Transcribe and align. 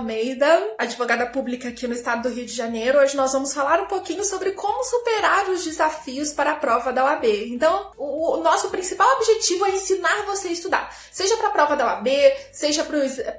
Almeida, 0.00 0.74
advogada 0.78 1.26
pública 1.26 1.68
aqui 1.68 1.86
no 1.86 1.92
estado 1.92 2.22
do 2.22 2.34
Rio 2.34 2.46
de 2.46 2.54
Janeiro. 2.54 2.98
Hoje 2.98 3.14
nós 3.14 3.32
vamos 3.32 3.52
falar 3.52 3.82
um 3.82 3.86
pouquinho 3.86 4.24
sobre 4.24 4.52
como 4.52 4.82
superar 4.82 5.50
os 5.50 5.62
desafios 5.62 6.32
para 6.32 6.52
a 6.52 6.56
prova 6.56 6.90
da 6.90 7.04
OAB. 7.04 7.26
Então, 7.52 7.92
o, 7.98 8.38
o 8.38 8.42
nosso 8.42 8.70
principal 8.70 9.06
objetivo 9.16 9.66
é 9.66 9.72
ensinar 9.72 10.24
você 10.24 10.48
a 10.48 10.52
estudar, 10.52 10.96
seja 11.12 11.36
para 11.36 11.48
a 11.48 11.50
prova 11.50 11.76
da 11.76 11.84
OAB, 11.84 12.08
seja 12.50 12.82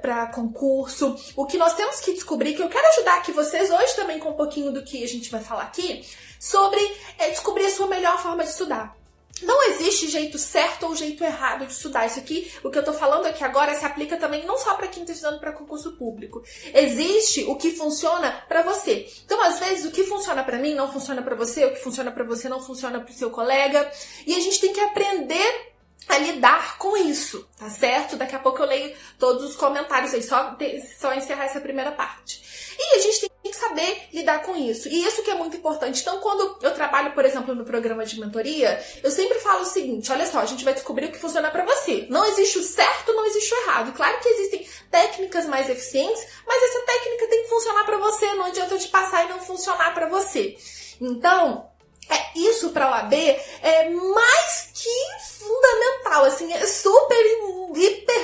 para 0.00 0.26
concurso. 0.26 1.16
O 1.34 1.46
que 1.46 1.58
nós 1.58 1.74
temos 1.74 1.98
que 1.98 2.12
descobrir, 2.12 2.54
que 2.54 2.62
eu 2.62 2.68
quero 2.68 2.86
ajudar 2.90 3.16
aqui 3.16 3.32
vocês 3.32 3.68
hoje 3.68 3.96
também 3.96 4.20
com 4.20 4.30
um 4.30 4.36
pouquinho 4.36 4.70
do 4.70 4.84
que 4.84 5.02
a 5.02 5.08
gente 5.08 5.32
vai 5.32 5.42
falar 5.42 5.64
aqui, 5.64 6.06
sobre 6.38 6.80
é, 7.18 7.30
descobrir 7.30 7.66
a 7.66 7.70
sua 7.70 7.88
melhor 7.88 8.22
forma 8.22 8.44
de 8.44 8.50
estudar. 8.50 9.01
Não 9.42 9.62
existe 9.70 10.08
jeito 10.08 10.38
certo 10.38 10.86
ou 10.86 10.94
jeito 10.94 11.22
errado 11.24 11.66
de 11.66 11.72
estudar. 11.72 12.06
Isso 12.06 12.18
aqui, 12.18 12.52
o 12.62 12.70
que 12.70 12.78
eu 12.78 12.84
tô 12.84 12.92
falando 12.92 13.26
aqui 13.26 13.44
agora, 13.44 13.74
se 13.74 13.84
aplica 13.84 14.16
também 14.16 14.44
não 14.44 14.58
só 14.58 14.74
para 14.74 14.88
quem 14.88 15.04
tá 15.04 15.12
estudando 15.12 15.40
para 15.40 15.52
concurso 15.52 15.92
público. 15.92 16.42
Existe 16.74 17.44
o 17.44 17.56
que 17.56 17.72
funciona 17.72 18.30
para 18.48 18.62
você. 18.62 19.06
Então, 19.24 19.40
às 19.42 19.58
vezes, 19.58 19.84
o 19.84 19.90
que 19.90 20.04
funciona 20.04 20.42
para 20.42 20.58
mim 20.58 20.74
não 20.74 20.92
funciona 20.92 21.22
para 21.22 21.34
você, 21.34 21.64
o 21.64 21.72
que 21.72 21.82
funciona 21.82 22.10
para 22.10 22.24
você 22.24 22.48
não 22.48 22.62
funciona 22.62 23.00
para 23.00 23.10
o 23.10 23.14
seu 23.14 23.30
colega. 23.30 23.90
E 24.26 24.34
a 24.34 24.40
gente 24.40 24.60
tem 24.60 24.72
que 24.72 24.80
aprender 24.80 25.72
a 26.08 26.18
lidar 26.18 26.78
com 26.78 26.96
isso, 26.96 27.48
tá 27.56 27.70
certo? 27.70 28.16
Daqui 28.16 28.34
a 28.34 28.38
pouco 28.38 28.60
eu 28.62 28.66
leio 28.66 28.94
todos 29.18 29.44
os 29.44 29.56
comentários 29.56 30.12
aí, 30.12 30.22
só, 30.22 30.56
só 30.98 31.14
encerrar 31.14 31.44
essa 31.44 31.60
primeira 31.60 31.92
parte. 31.92 32.42
E 32.78 32.96
a 32.96 32.98
gente 33.00 33.20
tem 33.20 33.30
que 33.52 33.56
saber 33.56 34.08
lidar 34.12 34.42
com 34.42 34.56
isso. 34.56 34.88
E 34.88 35.04
isso 35.04 35.22
que 35.22 35.30
é 35.30 35.34
muito 35.34 35.56
importante. 35.56 36.00
Então, 36.00 36.20
quando 36.20 36.58
eu 36.62 36.74
trabalho, 36.74 37.12
por 37.12 37.24
exemplo, 37.24 37.54
no 37.54 37.64
programa 37.64 38.04
de 38.04 38.18
mentoria, 38.18 38.82
eu 39.02 39.10
sempre 39.10 39.38
falo 39.40 39.62
o 39.62 39.66
seguinte: 39.66 40.10
olha 40.12 40.26
só, 40.26 40.40
a 40.40 40.46
gente 40.46 40.64
vai 40.64 40.74
descobrir 40.74 41.06
o 41.06 41.12
que 41.12 41.18
funciona 41.18 41.50
para 41.50 41.64
você. 41.64 42.06
Não 42.08 42.24
existe 42.26 42.58
o 42.58 42.62
certo, 42.62 43.12
não 43.12 43.26
existe 43.26 43.54
o 43.54 43.58
errado. 43.62 43.92
Claro 43.92 44.18
que 44.20 44.28
existem 44.28 44.66
técnicas 44.90 45.46
mais 45.46 45.68
eficientes, 45.68 46.26
mas 46.46 46.62
essa 46.62 46.86
técnica 46.86 47.26
tem 47.28 47.42
que 47.42 47.48
funcionar 47.48 47.84
para 47.84 47.98
você. 47.98 48.34
Não 48.34 48.46
adianta 48.46 48.74
eu 48.74 48.78
te 48.78 48.88
passar 48.88 49.24
e 49.24 49.28
não 49.28 49.40
funcionar 49.40 49.94
para 49.94 50.08
você. 50.08 50.56
Então, 51.00 51.68
é, 52.08 52.38
isso 52.38 52.70
para 52.70 52.86
a 52.86 52.90
OAB 52.90 53.14
é 53.14 53.88
mais 53.88 54.70
que 54.74 55.42
fundamental, 55.42 56.24
assim, 56.24 56.52
é 56.52 56.66
super, 56.66 57.16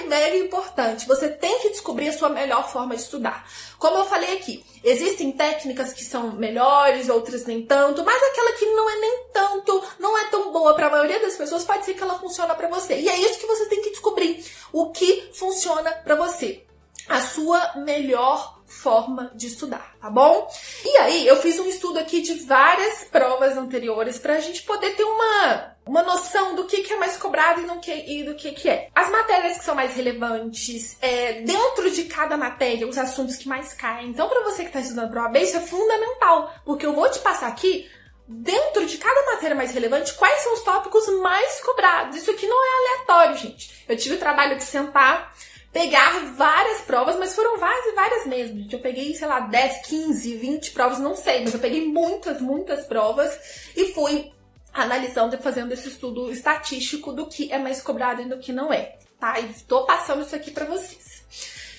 mega 0.07 0.37
importante. 0.37 1.07
Você 1.07 1.29
tem 1.29 1.61
que 1.61 1.71
descobrir 1.71 2.09
a 2.09 2.13
sua 2.13 2.29
melhor 2.29 2.71
forma 2.71 2.95
de 2.95 3.03
estudar. 3.03 3.49
Como 3.79 3.97
eu 3.97 4.05
falei 4.05 4.35
aqui, 4.35 4.65
existem 4.83 5.33
técnicas 5.33 5.93
que 5.93 6.05
são 6.05 6.33
melhores, 6.33 7.09
outras 7.09 7.45
nem 7.47 7.63
tanto, 7.63 8.05
mas 8.05 8.23
aquela 8.23 8.53
que 8.53 8.67
não 8.67 8.91
é 8.91 9.01
nem 9.01 9.25
tanto, 9.33 9.83
não 9.99 10.19
é 10.19 10.25
tão 10.25 10.53
boa 10.53 10.75
para 10.75 10.87
a 10.87 10.91
maioria 10.91 11.21
das 11.21 11.37
pessoas, 11.37 11.65
pode 11.65 11.85
ser 11.85 11.95
que 11.95 12.03
ela 12.03 12.19
funcione 12.19 12.55
para 12.55 12.69
você. 12.69 12.99
E 12.99 13.09
é 13.09 13.17
isso 13.21 13.39
que 13.39 13.47
você 13.47 13.67
tem 13.67 13.83
que 13.83 13.91
descobrir, 13.91 14.45
o 14.73 14.91
que 14.91 15.31
funciona 15.33 15.91
para 15.93 16.15
você. 16.15 16.65
A 17.09 17.21
sua 17.21 17.75
melhor 17.77 18.58
forma 18.69 19.33
de 19.35 19.47
estudar, 19.47 19.97
tá 19.99 20.11
bom? 20.11 20.47
E 20.85 20.97
aí, 20.99 21.27
eu 21.27 21.37
fiz 21.37 21.59
um 21.59 21.67
estudo 21.67 21.99
aqui 21.99 22.21
de 22.21 22.35
várias 22.45 23.05
provas 23.05 23.57
anteriores 23.57 24.19
para 24.19 24.35
a 24.35 24.41
gente 24.41 24.63
poder 24.63 24.95
ter 24.95 25.05
uma, 25.05 25.75
uma 25.87 26.03
noção 26.03 26.55
do 26.55 26.67
que, 26.67 26.83
que 26.83 26.93
é 26.93 26.97
mais 26.97 27.17
cobrado 27.17 27.63
e, 27.63 27.65
no 27.65 27.81
que, 27.81 27.91
e 27.93 28.23
do 28.23 28.35
que, 28.35 28.53
que 28.53 28.69
é. 28.69 28.91
As 28.95 29.11
matérias 29.11 29.59
que 29.59 29.65
são 29.65 29.75
mais 29.75 29.95
relevantes, 29.97 30.99
é, 31.01 31.41
dentro 31.41 31.91
de 31.91 32.05
cada 32.05 32.37
matéria, 32.37 32.87
os 32.87 32.99
assuntos 32.99 33.37
que 33.37 33.49
mais 33.49 33.73
caem. 33.73 34.11
Então, 34.11 34.29
para 34.29 34.45
você 34.45 34.63
que 34.63 34.69
está 34.69 34.81
estudando 34.81 35.11
para 35.11 35.23
o 35.23 35.27
AB, 35.27 35.41
isso 35.41 35.57
é 35.57 35.61
fundamental, 35.61 36.53
porque 36.65 36.85
eu 36.85 36.93
vou 36.93 37.11
te 37.11 37.21
passar 37.21 37.49
aqui 37.49 37.91
dentro 38.29 38.85
de 38.85 38.99
cada 38.99 39.33
matéria 39.33 39.57
mais 39.57 39.73
relevante, 39.73 40.13
quais 40.15 40.43
são 40.43 40.53
os 40.53 40.61
tópicos 40.61 41.09
mais 41.21 41.61
cobrados. 41.63 42.19
Isso 42.19 42.31
aqui 42.31 42.47
não 42.47 42.63
é 42.63 42.69
aleatório, 42.69 43.37
gente. 43.39 43.85
Eu 43.89 43.97
tive 43.97 44.17
o 44.17 44.19
trabalho 44.19 44.57
de 44.57 44.65
sentar 44.65 45.33
pegar 45.73 46.35
várias 46.35 46.83
provas, 46.83 47.17
mas 47.17 47.35
foram 47.35 47.59
várias 47.59 47.87
e 47.87 47.93
várias 47.93 48.27
mesmo. 48.27 48.67
Eu 48.71 48.81
peguei, 48.81 49.15
sei 49.15 49.29
lá, 49.29 49.41
10, 49.41 49.87
15, 49.87 50.37
20 50.37 50.71
provas, 50.73 50.99
não 50.99 51.15
sei, 51.15 51.43
mas 51.43 51.55
eu 51.55 51.61
peguei 51.61 51.87
muitas, 51.87 52.41
muitas 52.41 52.87
provas 52.87 53.71
e 53.77 53.93
fui 53.93 54.33
analisando 54.73 55.35
e 55.35 55.39
fazendo 55.39 55.73
esse 55.73 55.89
estudo 55.89 56.31
estatístico 56.31 57.13
do 57.13 57.27
que 57.27 57.53
é 57.53 57.59
mais 57.59 57.83
cobrado 57.83 58.23
e 58.23 58.29
do 58.29 58.39
que 58.39 58.53
não 58.53 58.73
é, 58.73 58.97
tá? 59.19 59.39
E 59.41 59.53
tô 59.65 59.85
passando 59.85 60.23
isso 60.23 60.37
aqui 60.37 60.51
para 60.51 60.67
vocês. 60.67 61.25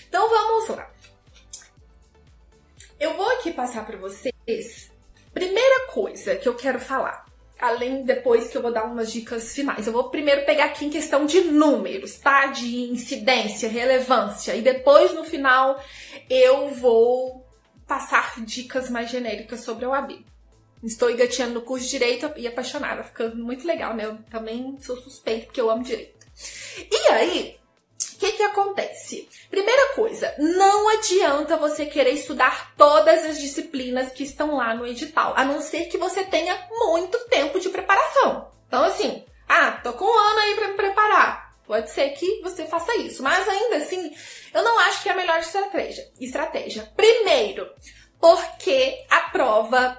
Então 0.07 0.29
vamos 0.29 0.69
lá. 0.69 0.89
Eu 2.99 3.13
vou 3.13 3.29
aqui 3.31 3.51
passar 3.51 3.85
para 3.85 3.97
vocês. 3.97 4.91
Primeira 5.33 5.87
coisa 5.91 6.35
que 6.35 6.49
eu 6.49 6.55
quero 6.55 6.79
falar 6.79 7.28
além 7.59 8.03
depois 8.03 8.47
que 8.47 8.57
eu 8.57 8.61
vou 8.61 8.71
dar 8.71 8.85
umas 8.85 9.11
dicas 9.11 9.53
finais. 9.53 9.85
Eu 9.85 9.93
vou 9.93 10.09
primeiro 10.09 10.45
pegar 10.45 10.65
aqui 10.65 10.85
em 10.85 10.89
questão 10.89 11.25
de 11.25 11.41
números, 11.41 12.17
tá? 12.17 12.47
De 12.47 12.89
incidência, 12.89 13.69
relevância. 13.69 14.55
E 14.55 14.61
depois, 14.61 15.13
no 15.13 15.23
final, 15.23 15.81
eu 16.29 16.69
vou 16.69 17.45
passar 17.85 18.35
dicas 18.45 18.89
mais 18.89 19.09
genéricas 19.09 19.61
sobre 19.61 19.85
a 19.85 19.89
OAB. 19.89 20.25
Estou 20.83 21.09
engateando 21.09 21.55
no 21.55 21.61
curso 21.61 21.85
de 21.85 21.91
Direito 21.91 22.31
e 22.37 22.47
apaixonada. 22.47 23.03
Ficando 23.03 23.43
muito 23.43 23.67
legal, 23.67 23.93
né? 23.93 24.05
Eu 24.05 24.17
também 24.29 24.77
sou 24.79 24.95
suspeita 24.95 25.47
porque 25.47 25.59
eu 25.59 25.69
amo 25.69 25.83
Direito. 25.83 26.25
E 26.89 27.11
aí, 27.11 27.59
que, 28.19 28.33
que 28.33 28.43
acontece? 28.43 29.29
Primeira 29.49 29.93
coisa, 29.93 30.35
não 30.37 30.89
adianta 30.89 31.55
você 31.55 31.85
querer 31.85 32.11
estudar 32.11 32.73
todas 32.75 33.23
as 33.23 33.39
disciplinas 33.39 34.11
que 34.11 34.23
estão 34.23 34.57
lá 34.57 34.75
no 34.75 34.85
edital, 34.85 35.33
a 35.37 35.45
não 35.45 35.61
ser 35.61 35.85
que 35.85 35.97
você 35.97 36.23
tenha 36.25 36.67
muito 36.69 37.17
tempo 37.29 37.59
de 37.59 37.69
preparação. 37.69 38.51
Então, 38.67 38.83
assim, 38.83 39.23
ah, 39.47 39.71
tô 39.71 39.93
com 39.93 40.03
um 40.03 40.19
ano 40.19 40.39
aí 40.39 40.55
para 40.55 40.67
me 40.67 40.73
preparar. 40.73 41.55
Pode 41.65 41.91
ser 41.91 42.09
que 42.09 42.41
você 42.41 42.65
faça 42.65 42.93
isso, 42.97 43.23
mas 43.23 43.47
ainda 43.47 43.77
assim, 43.77 44.13
eu 44.53 44.63
não 44.63 44.77
acho 44.79 45.01
que 45.01 45.07
é 45.07 45.13
a 45.13 45.15
melhor 45.15 45.39
estratégia. 45.39 46.11
Estratégia. 46.19 46.91
Primeiro, 46.97 47.71
porque 48.19 49.05
a 49.09 49.21
prova 49.29 49.97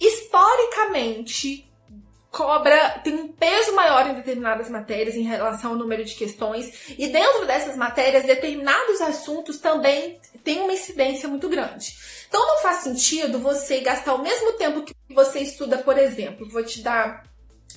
historicamente 0.00 1.69
cobra 2.30 3.00
tem 3.02 3.14
um 3.14 3.28
peso 3.28 3.74
maior 3.74 4.08
em 4.08 4.14
determinadas 4.14 4.70
matérias 4.70 5.16
em 5.16 5.22
relação 5.22 5.72
ao 5.72 5.76
número 5.76 6.04
de 6.04 6.14
questões 6.14 6.94
e 6.96 7.08
dentro 7.08 7.44
dessas 7.46 7.76
matérias 7.76 8.24
determinados 8.24 9.00
assuntos 9.00 9.58
também 9.58 10.20
têm 10.44 10.60
uma 10.60 10.72
incidência 10.72 11.28
muito 11.28 11.48
grande. 11.48 11.96
Então 12.28 12.46
não 12.46 12.62
faz 12.62 12.78
sentido 12.78 13.40
você 13.40 13.80
gastar 13.80 14.14
o 14.14 14.22
mesmo 14.22 14.52
tempo 14.52 14.82
que 14.82 14.94
você 15.10 15.40
estuda, 15.40 15.78
por 15.78 15.98
exemplo, 15.98 16.48
vou 16.48 16.62
te 16.62 16.80
dar 16.82 17.24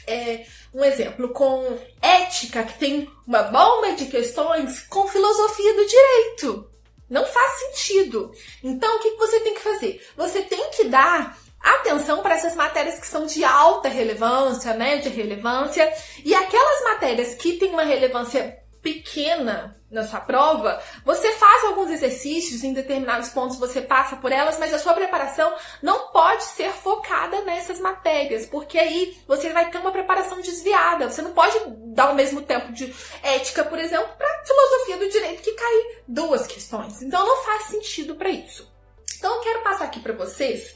é, 0.05 0.45
um 0.73 0.83
exemplo 0.83 1.29
com 1.29 1.77
ética, 2.01 2.63
que 2.63 2.77
tem 2.77 3.09
uma 3.25 3.43
bomba 3.43 3.93
de 3.93 4.05
questões, 4.05 4.81
com 4.81 5.07
filosofia 5.07 5.73
do 5.73 5.85
direito. 5.85 6.69
Não 7.09 7.25
faz 7.25 7.59
sentido. 7.59 8.31
Então, 8.63 8.95
o 8.95 8.99
que 8.99 9.11
você 9.11 9.39
tem 9.41 9.53
que 9.53 9.61
fazer? 9.61 10.05
Você 10.17 10.41
tem 10.41 10.71
que 10.71 10.85
dar 10.85 11.37
atenção 11.63 12.21
para 12.21 12.35
essas 12.35 12.55
matérias 12.55 12.99
que 12.99 13.07
são 13.07 13.25
de 13.25 13.43
alta 13.43 13.87
relevância, 13.87 14.73
né, 14.73 14.97
de 14.97 15.09
relevância, 15.09 15.91
e 16.23 16.35
aquelas 16.35 16.83
matérias 16.83 17.33
que 17.35 17.53
têm 17.53 17.71
uma 17.71 17.83
relevância 17.83 18.61
pequena 18.81 19.79
na 19.89 20.05
sua 20.05 20.19
prova, 20.19 20.81
você 21.05 21.31
faz 21.33 21.63
alguns 21.63 21.89
exercícios, 21.89 22.63
em 22.63 22.73
determinados 22.73 23.29
pontos 23.29 23.57
você 23.57 23.79
passa 23.79 24.17
por 24.17 24.31
elas, 24.31 24.57
mas 24.59 24.73
a 24.73 24.79
sua 24.79 24.93
preparação 24.93 25.55
não 25.81 26.07
pode 26.07 26.43
ser 26.43 26.71
focada 26.71 27.41
nessas 27.43 27.79
matérias, 27.79 28.45
porque 28.45 28.77
aí 28.77 29.17
você 29.25 29.51
vai 29.51 29.69
ter 29.69 29.77
uma 29.77 29.91
preparação 29.91 30.41
desviada. 30.41 31.09
Você 31.09 31.21
não 31.21 31.31
pode 31.31 31.57
dar 31.93 32.11
o 32.11 32.15
mesmo 32.15 32.41
tempo 32.41 32.73
de 32.73 32.93
ética, 33.21 33.63
por 33.63 33.79
exemplo, 33.79 34.09
para 34.17 34.43
filosofia 34.43 34.97
do 34.97 35.09
direito 35.09 35.43
que 35.43 35.53
cai 35.53 36.01
duas 36.07 36.45
questões. 36.45 37.01
Então 37.01 37.25
não 37.25 37.43
faz 37.43 37.65
sentido 37.65 38.15
para 38.15 38.29
isso. 38.29 38.69
Então 39.17 39.35
eu 39.35 39.41
quero 39.41 39.61
passar 39.61 39.85
aqui 39.85 39.99
para 39.99 40.13
vocês 40.13 40.75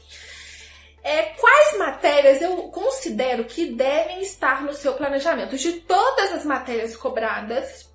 é, 1.02 1.22
quais 1.22 1.78
matérias 1.78 2.42
eu 2.42 2.56
considero 2.70 3.44
que 3.44 3.66
devem 3.66 4.20
estar 4.20 4.62
no 4.62 4.74
seu 4.74 4.94
planejamento? 4.94 5.56
De 5.56 5.72
todas 5.80 6.32
as 6.32 6.44
matérias 6.44 6.96
cobradas, 6.96 7.88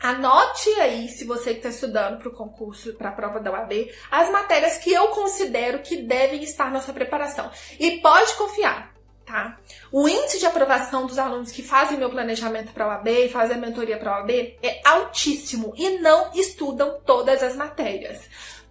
anote 0.00 0.68
aí, 0.80 1.08
se 1.08 1.24
você 1.24 1.52
está 1.52 1.68
estudando 1.68 2.18
para 2.18 2.28
o 2.28 2.34
concurso, 2.34 2.94
para 2.94 3.10
a 3.10 3.12
prova 3.12 3.40
da 3.40 3.50
UAB, 3.50 3.90
as 4.10 4.30
matérias 4.30 4.78
que 4.78 4.92
eu 4.92 5.08
considero 5.08 5.80
que 5.80 6.02
devem 6.02 6.42
estar 6.42 6.70
na 6.70 6.80
sua 6.80 6.94
preparação. 6.94 7.50
E 7.78 8.00
pode 8.00 8.34
confiar, 8.34 8.92
tá? 9.24 9.58
O 9.90 10.08
índice 10.08 10.38
de 10.38 10.46
aprovação 10.46 11.06
dos 11.06 11.18
alunos 11.18 11.52
que 11.52 11.62
fazem 11.62 11.98
meu 11.98 12.10
planejamento 12.10 12.72
para 12.72 12.84
a 12.84 12.88
UAB 12.88 13.08
e 13.08 13.28
fazem 13.28 13.56
a 13.56 13.60
mentoria 13.60 13.98
para 13.98 14.12
a 14.12 14.18
UAB 14.18 14.58
é 14.62 14.80
altíssimo 14.84 15.72
e 15.76 15.98
não 15.98 16.32
estudam 16.34 17.00
todas 17.04 17.42
as 17.42 17.56
matérias. 17.56 18.20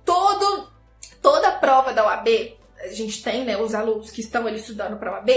Todo, 0.05 0.71
toda 1.21 1.51
prova 1.53 1.93
da 1.93 2.05
UAB 2.05 2.56
a 2.79 2.87
gente 2.89 3.23
tem, 3.23 3.43
né, 3.43 3.57
os 3.57 3.73
alunos 3.73 4.11
que 4.11 4.21
estão 4.21 4.45
ali 4.45 4.59
estudando 4.59 4.97
para 4.97 5.11
a 5.11 5.13
OAB, 5.15 5.29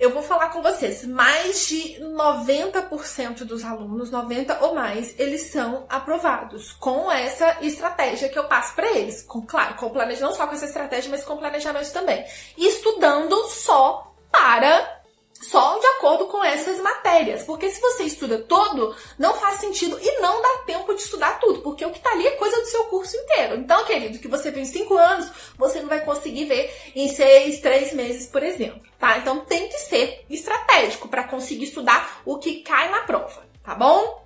eu 0.00 0.10
vou 0.14 0.22
falar 0.22 0.48
com 0.48 0.62
vocês, 0.62 1.04
mais 1.04 1.68
de 1.68 2.00
90% 2.00 3.44
dos 3.44 3.62
alunos, 3.62 4.10
90 4.10 4.64
ou 4.64 4.74
mais, 4.74 5.14
eles 5.18 5.50
são 5.50 5.84
aprovados 5.90 6.72
com 6.72 7.12
essa 7.12 7.58
estratégia 7.60 8.30
que 8.30 8.38
eu 8.38 8.44
passo 8.44 8.74
para 8.74 8.90
eles. 8.96 9.20
Com, 9.20 9.42
claro, 9.42 9.74
com 9.74 9.90
planejamento, 9.90 10.30
não 10.30 10.34
só 10.34 10.46
com 10.46 10.54
essa 10.54 10.64
estratégia, 10.64 11.10
mas 11.10 11.22
com 11.22 11.36
planejamento 11.36 11.92
também. 11.92 12.24
E 12.56 12.66
estudando 12.66 13.44
só 13.48 14.14
para 14.32 14.99
só 15.40 15.78
de 15.78 15.86
acordo 15.86 16.26
com 16.26 16.44
essas 16.44 16.78
matérias. 16.80 17.42
Porque 17.42 17.70
se 17.70 17.80
você 17.80 18.04
estuda 18.04 18.38
todo, 18.38 18.94
não 19.18 19.34
faz 19.34 19.56
sentido 19.56 19.98
e 20.00 20.20
não 20.20 20.42
dá 20.42 20.58
tempo 20.66 20.94
de 20.94 21.00
estudar 21.00 21.40
tudo, 21.40 21.62
porque 21.62 21.84
o 21.84 21.90
que 21.90 22.00
tá 22.00 22.10
ali 22.10 22.26
é 22.26 22.32
coisa 22.32 22.56
do 22.60 22.66
seu 22.66 22.84
curso 22.84 23.16
inteiro. 23.16 23.56
Então, 23.56 23.84
querido, 23.84 24.18
que 24.18 24.28
você 24.28 24.50
viu 24.50 24.64
cinco 24.66 24.96
anos, 24.96 25.30
você 25.56 25.80
não 25.80 25.88
vai 25.88 26.04
conseguir 26.04 26.44
ver 26.44 26.74
em 26.94 27.08
seis, 27.08 27.60
três 27.60 27.92
meses, 27.92 28.26
por 28.26 28.42
exemplo, 28.42 28.82
tá? 28.98 29.18
Então 29.18 29.40
tem 29.40 29.68
que 29.68 29.78
ser 29.78 30.24
estratégico 30.28 31.08
para 31.08 31.24
conseguir 31.24 31.64
estudar 31.64 32.20
o 32.24 32.38
que 32.38 32.62
cai 32.62 32.90
na 32.90 33.00
prova, 33.00 33.42
tá 33.62 33.74
bom? 33.74 34.20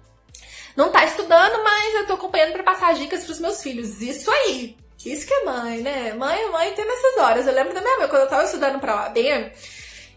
Não 0.76 0.90
tá 0.90 1.04
estudando, 1.04 1.62
mas 1.62 1.94
eu 1.94 2.06
tô 2.06 2.14
acompanhando 2.14 2.52
para 2.52 2.64
passar 2.64 2.94
dicas 2.94 3.24
pros 3.24 3.38
meus 3.38 3.62
filhos. 3.62 4.00
Isso 4.02 4.28
aí! 4.30 4.76
Isso 5.06 5.26
que 5.26 5.34
é 5.34 5.44
mãe, 5.44 5.80
né? 5.82 6.14
Mãe, 6.14 6.50
mãe 6.50 6.72
tem 6.72 6.84
nessas 6.84 7.18
horas. 7.18 7.46
Eu 7.46 7.52
lembro 7.52 7.74
da 7.74 7.80
minha 7.82 7.98
mãe, 7.98 8.08
quando 8.08 8.22
eu 8.22 8.28
tava 8.28 8.44
estudando 8.44 8.80
pra 8.80 9.02
OAB, 9.02 9.18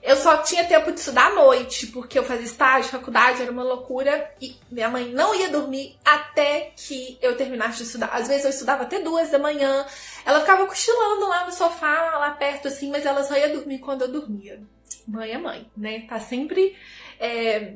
eu 0.02 0.16
só 0.16 0.38
tinha 0.38 0.64
tempo 0.66 0.92
de 0.92 1.00
estudar 1.00 1.28
à 1.28 1.36
noite, 1.36 1.88
porque 1.88 2.18
eu 2.18 2.24
fazia 2.24 2.46
estágio, 2.46 2.92
faculdade, 2.92 3.42
era 3.42 3.52
uma 3.52 3.64
loucura. 3.64 4.32
E 4.42 4.56
minha 4.72 4.90
mãe 4.90 5.12
não 5.12 5.36
ia 5.36 5.50
dormir 5.50 5.98
até 6.06 6.72
que 6.76 7.18
eu 7.22 7.36
terminasse 7.36 7.78
de 7.78 7.84
estudar. 7.84 8.08
Às 8.08 8.28
vezes 8.28 8.46
eu 8.46 8.52
estudava 8.52 8.84
até 8.84 9.00
duas 9.00 9.30
da 9.30 9.40
manhã. 9.40 9.86
Ela 10.26 10.40
ficava 10.42 10.66
cochilando 10.66 11.28
lá 11.28 11.46
no 11.46 11.52
sofá, 11.52 12.18
lá 12.18 12.32
perto, 12.32 12.68
assim, 12.68 12.90
mas 12.90 13.06
ela 13.06 13.24
só 13.24 13.36
ia 13.36 13.50
dormir 13.50 13.80
quando 13.80 14.04
eu 14.04 14.12
dormia. 14.12 14.62
Mãe 15.08 15.32
é 15.32 15.38
mãe, 15.38 15.70
né? 15.76 16.06
Tá 16.08 16.20
sempre. 16.20 16.76
É, 17.20 17.74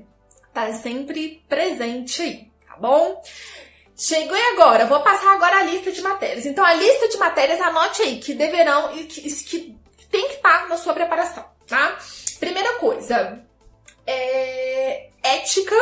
tá 0.53 0.71
sempre 0.73 1.43
presente 1.47 2.21
aí, 2.21 2.51
tá 2.67 2.75
bom? 2.77 3.21
Chegou 3.95 4.35
e 4.35 4.41
agora, 4.53 4.85
vou 4.85 4.99
passar 5.01 5.33
agora 5.33 5.57
a 5.57 5.63
lista 5.63 5.91
de 5.91 6.01
matérias. 6.01 6.45
Então, 6.45 6.65
a 6.65 6.73
lista 6.73 7.07
de 7.07 7.17
matérias, 7.17 7.61
anote 7.61 8.01
aí, 8.01 8.19
que 8.19 8.33
deverão 8.33 8.95
e 8.97 9.03
que, 9.03 9.21
que 9.21 9.77
tem 10.09 10.27
que 10.27 10.35
estar 10.35 10.67
na 10.67 10.77
sua 10.77 10.93
preparação, 10.93 11.45
tá? 11.71 11.97
Primeira 12.37 12.77
coisa, 12.79 13.41
é 14.05 15.09
ética, 15.23 15.75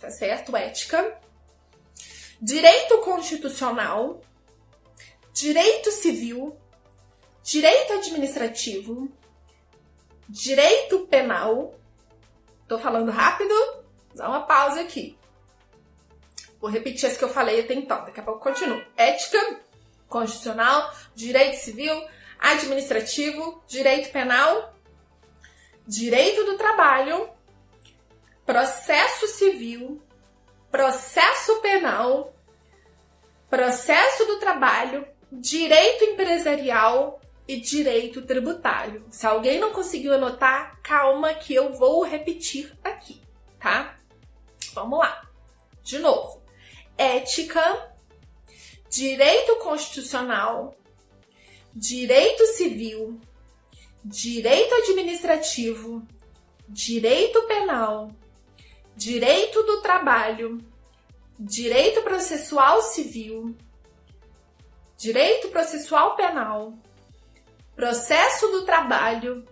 tá 0.00 0.10
certo? 0.10 0.56
Ética. 0.56 1.16
Direito 2.42 2.98
constitucional, 2.98 4.20
direito 5.32 5.92
civil, 5.92 6.56
direito 7.44 7.92
administrativo, 7.92 9.08
direito 10.28 11.06
penal. 11.06 11.74
Tô 12.66 12.80
falando 12.80 13.12
rápido? 13.12 13.54
Dá 14.14 14.28
uma 14.28 14.40
pausa 14.40 14.80
aqui. 14.80 15.16
Vou 16.60 16.68
repetir 16.68 17.08
as 17.08 17.16
que 17.16 17.22
eu 17.22 17.28
falei 17.28 17.60
até 17.60 17.74
então, 17.74 18.04
daqui 18.04 18.18
a 18.18 18.24
pouco 18.24 18.40
continuo. 18.40 18.84
Ética 18.96 19.60
constitucional, 20.08 20.92
direito 21.14 21.58
civil, 21.58 21.94
administrativo, 22.38 23.62
direito 23.66 24.10
penal, 24.10 24.74
direito 25.86 26.44
do 26.44 26.56
trabalho, 26.56 27.28
processo 28.44 29.26
civil, 29.26 30.02
processo 30.70 31.56
penal, 31.60 32.34
processo 33.48 34.24
do 34.26 34.38
trabalho, 34.38 35.06
direito 35.32 36.04
empresarial 36.04 37.20
e 37.46 37.56
direito 37.56 38.22
tributário. 38.22 39.06
Se 39.10 39.26
alguém 39.26 39.58
não 39.58 39.72
conseguiu 39.72 40.14
anotar, 40.14 40.78
calma 40.82 41.32
que 41.34 41.54
eu 41.54 41.72
vou 41.72 42.02
repetir 42.02 42.72
aqui, 42.84 43.22
tá? 43.58 43.98
Vamos 44.74 44.98
lá. 44.98 45.26
De 45.82 45.98
novo. 45.98 46.42
Ética, 46.96 47.94
direito 48.90 49.56
constitucional, 49.56 50.74
direito 51.74 52.44
civil, 52.46 53.20
direito 54.04 54.74
administrativo, 54.74 56.06
direito 56.68 57.42
penal, 57.46 58.10
direito 58.96 59.62
do 59.62 59.80
trabalho, 59.80 60.58
direito 61.38 62.02
processual 62.02 62.82
civil, 62.82 63.54
direito 64.96 65.48
processual 65.48 66.16
penal, 66.16 66.74
processo 67.76 68.48
do 68.48 68.64
trabalho, 68.64 69.46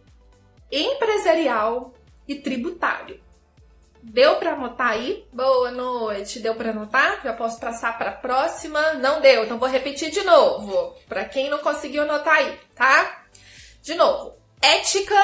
empresarial 0.71 1.95
e 2.27 2.35
tributário. 2.35 3.26
Deu 4.09 4.37
para 4.37 4.53
anotar 4.53 4.91
aí? 4.93 5.27
Boa 5.33 5.73
noite. 5.73 6.39
Deu 6.39 6.55
para 6.55 6.71
anotar? 6.71 7.21
Já 7.25 7.33
posso 7.33 7.59
passar 7.59 7.99
para 7.99 8.11
a 8.11 8.15
próxima? 8.15 8.95
Não 8.95 9.21
deu, 9.21 9.45
então 9.45 9.59
vou 9.59 9.69
repetir 9.69 10.11
de 10.11 10.23
novo. 10.23 10.95
Para 11.09 11.25
quem 11.25 11.51
não 11.51 11.59
conseguiu 11.59 12.03
anotar 12.03 12.35
aí, 12.35 12.57
tá? 12.75 13.25
De 13.83 13.95
novo. 13.95 14.37
Ética, 14.63 15.17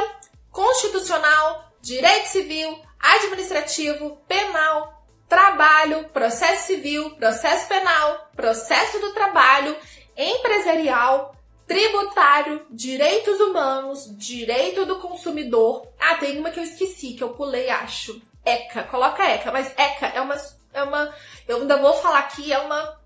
constitucional, 0.50 1.72
direito 1.80 2.26
civil, 2.26 2.76
administrativo, 2.98 4.18
penal, 4.26 5.06
trabalho, 5.28 6.08
processo 6.08 6.66
civil, 6.66 7.12
processo 7.12 7.68
penal, 7.68 8.30
processo 8.34 8.98
do 8.98 9.12
trabalho, 9.14 9.76
empresarial, 10.16 11.36
tributário, 11.68 12.66
direitos 12.68 13.40
humanos, 13.40 14.12
direito 14.18 14.84
do 14.84 14.98
consumidor. 14.98 15.86
Ah, 16.00 16.16
tem 16.16 16.40
uma 16.40 16.50
que 16.50 16.58
eu 16.58 16.64
esqueci, 16.64 17.14
que 17.14 17.22
eu 17.22 17.30
pulei, 17.30 17.70
acho. 17.70 18.20
ECA, 18.44 18.84
coloca 18.84 19.24
ECA, 19.24 19.52
mas 19.52 19.72
ECA 19.76 20.06
é 20.06 20.20
uma, 20.20 20.36
é 20.72 20.82
uma, 20.82 21.14
eu 21.46 21.58
ainda 21.58 21.76
vou 21.76 21.94
falar 21.94 22.20
aqui, 22.20 22.52
é 22.52 22.58
uma 22.58 22.98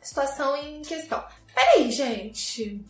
situação 0.00 0.56
em 0.56 0.82
questão. 0.82 1.22
Peraí, 1.54 1.90
gente. 1.90 2.84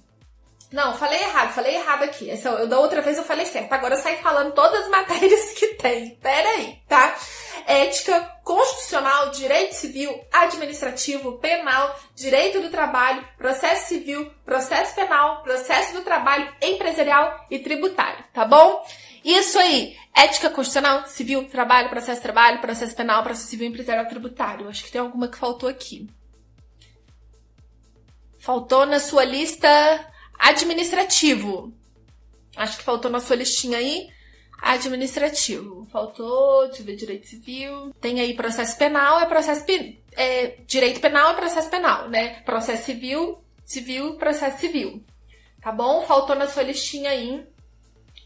Não, 0.72 0.96
falei 0.96 1.18
errado, 1.18 1.52
falei 1.52 1.74
errado 1.74 2.04
aqui. 2.04 2.30
Essa, 2.30 2.50
eu, 2.50 2.68
da 2.68 2.78
outra 2.78 3.02
vez 3.02 3.18
eu 3.18 3.24
falei 3.24 3.44
certo. 3.44 3.72
Agora 3.72 3.96
saí 3.96 4.18
falando 4.18 4.52
todas 4.52 4.82
as 4.84 4.88
matérias 4.88 5.52
que 5.52 5.74
tem. 5.74 6.14
Peraí, 6.16 6.80
tá? 6.88 7.16
Ética, 7.66 8.20
constitucional, 8.44 9.30
direito 9.30 9.74
civil, 9.74 10.24
administrativo, 10.32 11.38
penal, 11.38 11.98
direito 12.14 12.60
do 12.60 12.70
trabalho, 12.70 13.26
processo 13.36 13.88
civil, 13.88 14.30
processo 14.44 14.94
penal, 14.94 15.42
processo 15.42 15.92
do 15.92 16.02
trabalho, 16.02 16.52
empresarial 16.62 17.46
e 17.50 17.58
tributário, 17.58 18.24
tá 18.32 18.44
bom? 18.44 18.84
Isso 19.24 19.58
aí, 19.58 19.96
ética 20.14 20.50
constitucional, 20.50 21.06
civil, 21.06 21.48
trabalho, 21.48 21.88
processo 21.88 22.22
trabalho, 22.22 22.60
processo 22.60 22.94
penal, 22.94 23.22
processo 23.22 23.48
civil, 23.48 23.68
empresarial, 23.68 24.06
tributário. 24.06 24.68
Acho 24.68 24.84
que 24.84 24.90
tem 24.90 25.00
alguma 25.00 25.28
que 25.28 25.38
faltou 25.38 25.68
aqui. 25.68 26.08
Faltou 28.38 28.86
na 28.86 28.98
sua 28.98 29.24
lista 29.24 29.68
administrativo. 30.38 31.74
Acho 32.56 32.78
que 32.78 32.84
faltou 32.84 33.10
na 33.10 33.20
sua 33.20 33.36
listinha 33.36 33.78
aí. 33.78 34.08
Administrativo. 34.62 35.86
Faltou, 35.90 36.66
deixa 36.66 36.82
eu 36.82 36.86
ver, 36.86 36.96
direito 36.96 37.26
civil. 37.26 37.94
Tem 38.00 38.20
aí 38.20 38.34
processo 38.34 38.76
penal, 38.76 39.20
é 39.20 39.26
processo 39.26 39.64
é, 40.12 40.58
direito 40.66 41.00
penal 41.00 41.30
é 41.30 41.34
processo 41.34 41.70
penal, 41.70 42.08
né? 42.08 42.40
Processo 42.40 42.84
civil, 42.84 43.42
civil, 43.64 44.16
processo 44.16 44.58
civil. 44.58 45.02
Tá 45.60 45.70
bom? 45.72 46.02
Faltou 46.06 46.34
na 46.36 46.48
sua 46.48 46.62
listinha 46.62 47.10
aí 47.10 47.46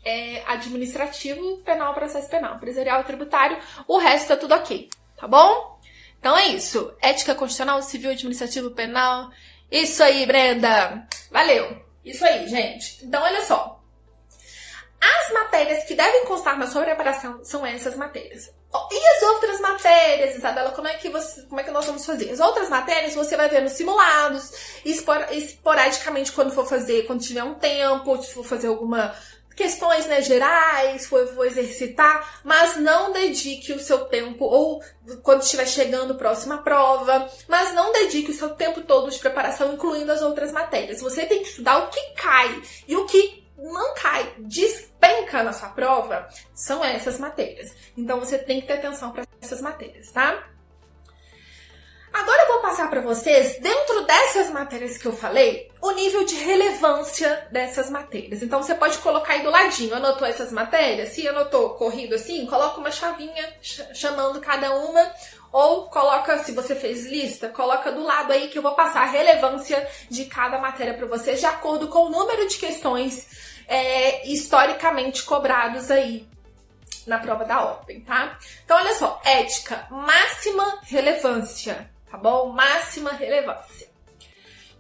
é, 0.04 0.42
administrativo, 0.46 1.58
penal, 1.58 1.94
processo 1.94 2.28
penal, 2.28 2.56
empresarial 2.56 3.00
e 3.00 3.04
tributário. 3.04 3.58
O 3.88 3.98
resto 3.98 4.28
tá 4.28 4.36
tudo 4.36 4.54
ok, 4.54 4.88
tá 5.16 5.26
bom? 5.26 5.78
Então 6.18 6.36
é 6.36 6.48
isso. 6.48 6.94
Ética 7.02 7.34
constitucional, 7.34 7.82
civil, 7.82 8.10
administrativo, 8.10 8.70
penal. 8.70 9.30
Isso 9.70 10.02
aí, 10.02 10.24
Brenda. 10.26 11.06
Valeu. 11.30 11.84
Isso 12.04 12.24
aí, 12.24 12.46
gente. 12.48 13.04
Então, 13.04 13.22
olha 13.22 13.42
só. 13.42 13.80
As 15.00 15.32
matérias 15.34 15.84
que 15.84 15.94
devem 15.94 16.24
constar 16.24 16.58
na 16.58 16.66
sua 16.66 16.82
preparação 16.82 17.44
são 17.44 17.64
essas 17.66 17.94
matérias. 17.94 18.50
E 18.90 19.06
as 19.16 19.22
outras 19.22 19.60
matérias, 19.60 20.34
Isabela, 20.34 20.70
como 20.72 20.88
é 20.88 20.94
que 20.94 21.10
você, 21.10 21.42
como 21.42 21.60
é 21.60 21.64
que 21.64 21.70
nós 21.70 21.84
vamos 21.84 22.04
fazer? 22.06 22.30
As 22.30 22.40
outras 22.40 22.68
matérias 22.68 23.14
você 23.14 23.36
vai 23.36 23.48
ver 23.48 23.60
nos 23.60 23.72
simulados, 23.72 24.80
espor, 24.84 25.26
esporadicamente 25.30 26.32
quando 26.32 26.52
for 26.52 26.66
fazer, 26.66 27.06
quando 27.06 27.22
tiver 27.22 27.44
um 27.44 27.54
tempo, 27.54 28.20
se 28.22 28.32
for 28.32 28.44
fazer 28.44 28.68
alguma 28.68 29.14
questões 29.54 30.06
né, 30.06 30.20
gerais, 30.22 31.06
for, 31.06 31.26
for 31.28 31.46
exercitar, 31.46 32.40
mas 32.44 32.76
não 32.76 33.12
dedique 33.12 33.72
o 33.72 33.80
seu 33.80 34.06
tempo, 34.06 34.44
ou 34.44 34.82
quando 35.22 35.42
estiver 35.42 35.66
chegando 35.66 36.14
próxima 36.14 36.58
prova, 36.58 37.28
mas 37.48 37.72
não 37.74 37.92
dedique 37.92 38.30
o 38.30 38.34
seu 38.34 38.50
tempo 38.50 38.82
todo 38.82 39.10
de 39.10 39.18
preparação, 39.18 39.72
incluindo 39.72 40.12
as 40.12 40.22
outras 40.22 40.52
matérias. 40.52 41.00
Você 41.00 41.26
tem 41.26 41.42
que 41.42 41.48
estudar 41.48 41.78
o 41.78 41.88
que 41.88 42.00
cai 42.14 42.62
e 42.88 42.96
o 42.96 43.06
que 43.06 43.44
não 43.56 43.94
cai, 43.94 44.34
despenca 44.38 45.42
na 45.42 45.52
sua 45.52 45.70
prova, 45.70 46.28
são 46.54 46.84
essas 46.84 47.18
matérias. 47.18 47.74
Então 47.96 48.20
você 48.20 48.36
tem 48.38 48.60
que 48.60 48.66
ter 48.66 48.74
atenção 48.74 49.10
para 49.10 49.24
essas 49.40 49.60
matérias, 49.60 50.10
tá? 50.10 50.53
Agora 52.14 52.42
eu 52.42 52.46
vou 52.46 52.60
passar 52.60 52.88
para 52.88 53.00
vocês, 53.00 53.58
dentro 53.58 54.02
dessas 54.02 54.48
matérias 54.48 54.96
que 54.96 55.04
eu 55.04 55.12
falei, 55.12 55.68
o 55.82 55.90
nível 55.90 56.24
de 56.24 56.36
relevância 56.36 57.48
dessas 57.50 57.90
matérias. 57.90 58.40
Então 58.40 58.62
você 58.62 58.72
pode 58.72 58.98
colocar 58.98 59.32
aí 59.32 59.42
do 59.42 59.50
ladinho, 59.50 59.96
anotou 59.96 60.24
essas 60.24 60.52
matérias? 60.52 61.08
Se 61.08 61.26
anotou 61.26 61.70
corrido 61.70 62.14
assim, 62.14 62.46
coloca 62.46 62.78
uma 62.78 62.92
chavinha 62.92 63.52
chamando 63.92 64.40
cada 64.40 64.72
uma, 64.76 65.12
ou 65.50 65.88
coloca, 65.88 66.38
se 66.44 66.52
você 66.52 66.76
fez 66.76 67.04
lista, 67.04 67.48
coloca 67.48 67.90
do 67.90 68.04
lado 68.04 68.32
aí 68.32 68.46
que 68.46 68.58
eu 68.58 68.62
vou 68.62 68.76
passar 68.76 69.02
a 69.02 69.10
relevância 69.10 69.84
de 70.08 70.26
cada 70.26 70.56
matéria 70.58 70.94
para 70.94 71.06
vocês, 71.06 71.40
de 71.40 71.46
acordo 71.46 71.88
com 71.88 72.06
o 72.06 72.10
número 72.10 72.46
de 72.46 72.58
questões 72.58 73.26
é, 73.66 74.24
historicamente 74.28 75.24
cobrados 75.24 75.90
aí 75.90 76.28
na 77.08 77.18
prova 77.18 77.44
da 77.44 77.60
ordem, 77.60 78.02
tá? 78.02 78.38
Então, 78.64 78.76
olha 78.76 78.94
só, 78.94 79.20
ética, 79.24 79.84
máxima 79.90 80.78
relevância, 80.84 81.92
tá 82.14 82.18
bom? 82.18 82.52
Máxima 82.52 83.12
relevância. 83.12 83.88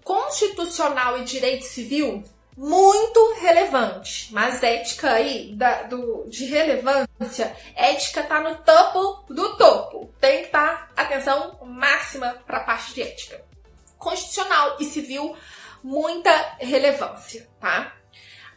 Constitucional 0.04 1.18
e 1.18 1.24
direito 1.24 1.64
civil, 1.64 2.22
muito 2.56 3.34
relevante. 3.40 4.32
Mas 4.32 4.62
ética 4.62 5.10
aí, 5.10 5.52
da, 5.56 5.82
do, 5.82 6.26
de 6.28 6.44
relevância, 6.44 7.56
ética 7.74 8.22
tá 8.22 8.40
no 8.40 8.56
topo 8.56 9.32
do 9.32 9.56
topo. 9.56 10.14
Tem 10.20 10.40
que 10.40 10.46
estar 10.46 10.92
tá, 10.94 11.02
atenção 11.02 11.58
máxima 11.64 12.38
para 12.46 12.58
a 12.58 12.64
parte 12.64 12.94
de 12.94 13.02
ética. 13.02 13.44
Constitucional 13.98 14.76
e 14.78 14.84
civil, 14.84 15.34
muita 15.82 16.30
relevância, 16.58 17.48
tá? 17.58 17.94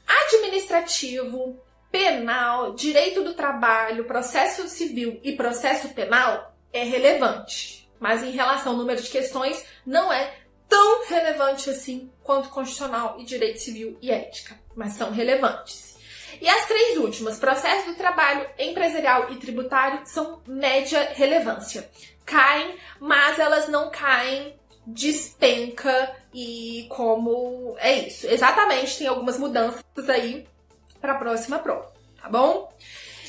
Administrativo, 0.05 1.59
penal, 1.89 2.73
direito 2.75 3.23
do 3.23 3.33
trabalho, 3.33 4.05
processo 4.05 4.67
civil 4.67 5.19
e 5.23 5.33
processo 5.33 5.89
penal 5.89 6.53
é 6.71 6.83
relevante. 6.83 7.76
Mas 7.99 8.23
em 8.23 8.31
relação 8.31 8.73
ao 8.73 8.77
número 8.77 9.01
de 9.01 9.09
questões, 9.09 9.63
não 9.85 10.11
é 10.11 10.33
tão 10.67 11.07
relevante 11.07 11.69
assim 11.69 12.11
quanto 12.23 12.49
constitucional 12.49 13.15
e 13.19 13.23
direito 13.23 13.59
civil 13.59 13.97
e 14.01 14.11
ética, 14.11 14.59
mas 14.75 14.93
são 14.93 15.11
relevantes. 15.11 15.97
E 16.39 16.47
as 16.47 16.67
três 16.67 16.97
últimas, 16.97 17.39
processo 17.39 17.87
do 17.87 17.95
trabalho, 17.95 18.47
empresarial 18.59 19.31
e 19.31 19.37
tributário, 19.37 20.01
são 20.05 20.41
média 20.45 21.11
relevância. 21.15 21.89
Caem, 22.25 22.75
mas 22.99 23.39
elas 23.39 23.67
não 23.69 23.89
caem 23.89 24.55
despenca 24.87 26.15
e 26.33 26.87
como 26.89 27.75
é 27.79 28.07
isso. 28.07 28.25
Exatamente, 28.27 28.97
tem 28.97 29.07
algumas 29.07 29.37
mudanças 29.37 29.83
aí 30.07 30.47
para 31.01 31.13
a 31.13 31.17
próxima 31.17 31.59
prova, 31.59 31.91
tá 32.21 32.29
bom? 32.29 32.73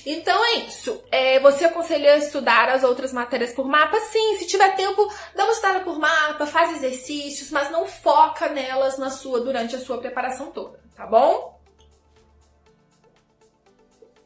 Então 0.04 0.44
é 0.44 0.54
isso. 0.60 1.02
É, 1.10 1.38
você 1.40 1.64
aconselha 1.64 2.16
estudar 2.16 2.68
as 2.68 2.84
outras 2.84 3.12
matérias 3.12 3.52
por 3.52 3.66
mapa? 3.66 3.98
Sim, 4.00 4.36
se 4.38 4.46
tiver 4.46 4.74
tempo, 4.76 5.12
dá 5.34 5.44
uma 5.44 5.52
estudada 5.52 5.80
por 5.80 5.98
mapa, 5.98 6.46
faz 6.46 6.76
exercícios, 6.76 7.50
mas 7.50 7.70
não 7.70 7.86
foca 7.86 8.48
nelas 8.48 8.98
na 8.98 9.10
sua 9.10 9.40
durante 9.40 9.76
a 9.76 9.80
sua 9.80 9.98
preparação 9.98 10.50
toda, 10.50 10.80
tá 10.94 11.06
bom? 11.06 11.58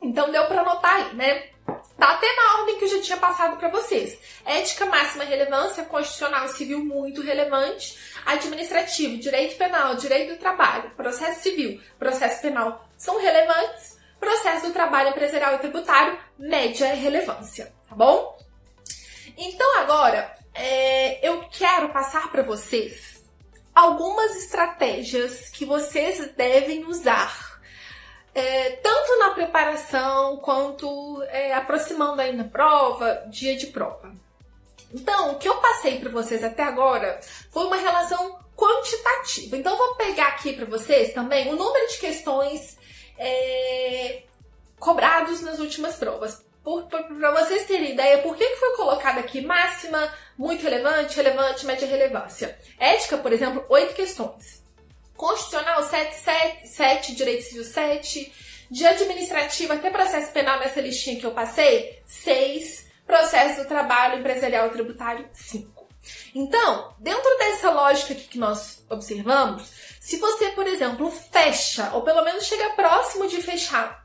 Então 0.01 0.31
deu 0.31 0.47
para 0.47 0.63
anotar 0.63 0.97
aí, 0.97 1.15
né? 1.15 1.53
Tá 1.97 2.11
até 2.15 2.27
na 2.35 2.59
ordem 2.59 2.79
que 2.79 2.85
eu 2.85 2.89
já 2.89 3.01
tinha 3.01 3.17
passado 3.17 3.57
para 3.57 3.69
vocês. 3.69 4.19
Ética 4.45 4.87
máxima 4.87 5.23
relevância, 5.23 5.85
constitucional 5.85 6.47
e 6.47 6.49
civil 6.49 6.85
muito 6.85 7.23
relevante, 7.23 7.97
administrativo, 8.27 9.19
direito 9.19 9.57
penal, 9.57 9.95
direito 9.95 10.35
do 10.35 10.41
trabalho, 10.41 10.91
processo 10.97 11.43
civil, 11.43 11.81
processo 11.99 12.43
penal 12.43 12.89
são 12.97 13.21
relevantes 13.21 14.02
processo 14.23 14.69
do 14.69 14.73
trabalho 14.73 15.11
empresarial 15.11 15.57
e 15.57 15.59
tributário, 15.59 16.17
média 16.39 16.95
relevância, 16.95 17.73
tá 17.89 17.97
bom? 17.97 18.39
Então 19.37 19.79
agora 19.81 20.33
é, 20.55 21.29
eu 21.29 21.41
quero 21.51 21.89
passar 21.89 22.31
para 22.31 22.45
vocês 22.45 23.21
algumas 23.75 24.37
estratégias 24.37 25.51
que 25.51 25.65
vocês 25.65 26.31
devem 26.37 26.85
usar. 26.85 27.61
É, 28.33 28.71
tanto 28.77 29.19
na 29.19 29.31
preparação 29.31 30.37
quanto 30.37 31.23
é, 31.25 31.53
aproximando 31.55 32.23
aí 32.23 32.35
na 32.35 32.45
prova, 32.45 33.25
dia 33.29 33.57
de 33.57 33.67
prova. 33.67 34.15
Então, 34.95 35.33
o 35.33 35.39
que 35.39 35.49
eu 35.49 35.57
passei 35.57 35.99
para 35.99 36.11
vocês 36.11 36.45
até 36.45 36.63
agora 36.63 37.19
foi 37.51 37.67
uma 37.67 37.77
relação 37.77 38.39
quantitativa. 38.57 39.57
Então, 39.57 39.77
vou 39.77 39.97
pegar 39.97 40.29
aqui 40.29 40.53
para 40.53 40.67
vocês 40.67 41.13
também 41.13 41.53
o 41.53 41.57
número 41.57 41.89
de 41.89 41.99
questões 41.99 42.77
é, 43.23 44.23
cobrados 44.79 45.41
nas 45.41 45.61
últimas 45.61 45.95
provas. 45.95 46.45
Para 46.63 47.31
vocês 47.41 47.67
terem 47.67 47.93
ideia, 47.93 48.19
por 48.19 48.37
que, 48.37 48.47
que 48.47 48.57
foi 48.57 48.77
colocado 48.77 49.19
aqui 49.19 49.41
máxima, 49.41 50.13
muito 50.37 50.63
relevante, 50.63 51.17
relevante, 51.17 51.67
média 51.67 51.87
relevância? 51.89 52.59
Ética, 52.79 53.17
por 53.19 53.33
exemplo, 53.33 53.65
oito 53.69 53.95
questões. 53.95 54.63
Constitucional, 55.17 55.83
7, 55.83 56.15
7, 56.15 56.69
7, 56.69 57.15
direito 57.15 57.45
civil, 57.45 57.65
7. 57.65 58.33
De 58.71 58.87
administrativo 58.87 59.73
até 59.73 59.91
processo 59.91 60.33
penal 60.33 60.59
nessa 60.59 60.81
listinha 60.81 61.19
que 61.19 61.27
eu 61.27 61.33
passei, 61.33 62.01
6. 62.05 62.87
Processo 63.07 63.63
do 63.63 63.69
trabalho 63.69 64.21
empresarial 64.21 64.71
tributário, 64.71 65.29
5. 65.33 65.89
Então, 66.35 66.95
dentro 66.99 67.39
dessa 67.39 67.71
lógica 67.71 68.15
que 68.15 68.39
nós 68.39 68.85
observamos, 68.89 69.71
se 70.03 70.17
você, 70.17 70.49
por 70.49 70.67
exemplo, 70.67 71.09
fecha, 71.13 71.91
ou 71.95 72.03
pelo 72.03 72.25
menos 72.25 72.45
chega 72.45 72.71
próximo 72.71 73.29
de 73.29 73.41
fechar, 73.41 74.05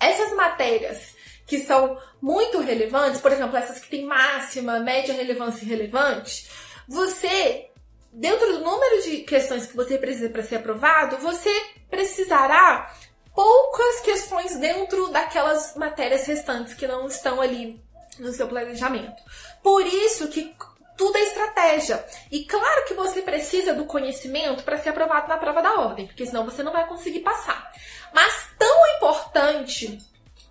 essas 0.00 0.34
matérias 0.34 1.14
que 1.46 1.60
são 1.60 1.96
muito 2.20 2.58
relevantes, 2.58 3.20
por 3.20 3.30
exemplo, 3.30 3.56
essas 3.56 3.78
que 3.78 3.88
têm 3.88 4.04
máxima, 4.04 4.80
média 4.80 5.14
relevância 5.14 5.64
e 5.64 5.68
relevante, 5.68 6.50
você, 6.88 7.70
dentro 8.12 8.52
do 8.54 8.64
número 8.64 9.00
de 9.04 9.18
questões 9.18 9.64
que 9.64 9.76
você 9.76 9.96
precisa 9.96 10.28
para 10.28 10.42
ser 10.42 10.56
aprovado, 10.56 11.18
você 11.18 11.54
precisará 11.88 12.92
poucas 13.32 14.00
questões 14.00 14.56
dentro 14.56 15.06
daquelas 15.12 15.76
matérias 15.76 16.26
restantes 16.26 16.74
que 16.74 16.88
não 16.88 17.06
estão 17.06 17.40
ali 17.40 17.80
no 18.18 18.32
seu 18.32 18.48
planejamento. 18.48 19.22
Por 19.62 19.86
isso 19.86 20.26
que 20.26 20.52
estratégia. 21.76 22.04
E 22.30 22.44
claro 22.44 22.84
que 22.86 22.94
você 22.94 23.20
precisa 23.22 23.74
do 23.74 23.84
conhecimento 23.84 24.62
para 24.62 24.78
ser 24.78 24.90
aprovado 24.90 25.28
na 25.28 25.36
prova 25.36 25.62
da 25.62 25.80
ordem, 25.80 26.06
porque 26.06 26.24
senão 26.24 26.44
você 26.44 26.62
não 26.62 26.72
vai 26.72 26.86
conseguir 26.86 27.20
passar. 27.20 27.70
Mas 28.12 28.48
tão 28.58 28.96
importante 28.96 29.98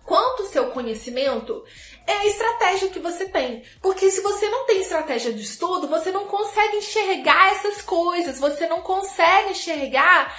quanto 0.04 0.42
o 0.42 0.46
seu 0.46 0.70
conhecimento 0.70 1.64
é 2.06 2.12
a 2.12 2.26
estratégia 2.26 2.88
que 2.88 2.98
você 2.98 3.26
tem. 3.26 3.62
Porque 3.82 4.10
se 4.10 4.20
você 4.20 4.48
não 4.48 4.64
tem 4.64 4.80
estratégia 4.80 5.32
de 5.32 5.42
estudo, 5.42 5.88
você 5.88 6.10
não 6.10 6.26
consegue 6.26 6.76
enxergar 6.76 7.52
essas 7.52 7.82
coisas, 7.82 8.38
você 8.38 8.66
não 8.66 8.80
consegue 8.80 9.50
enxergar 9.50 10.34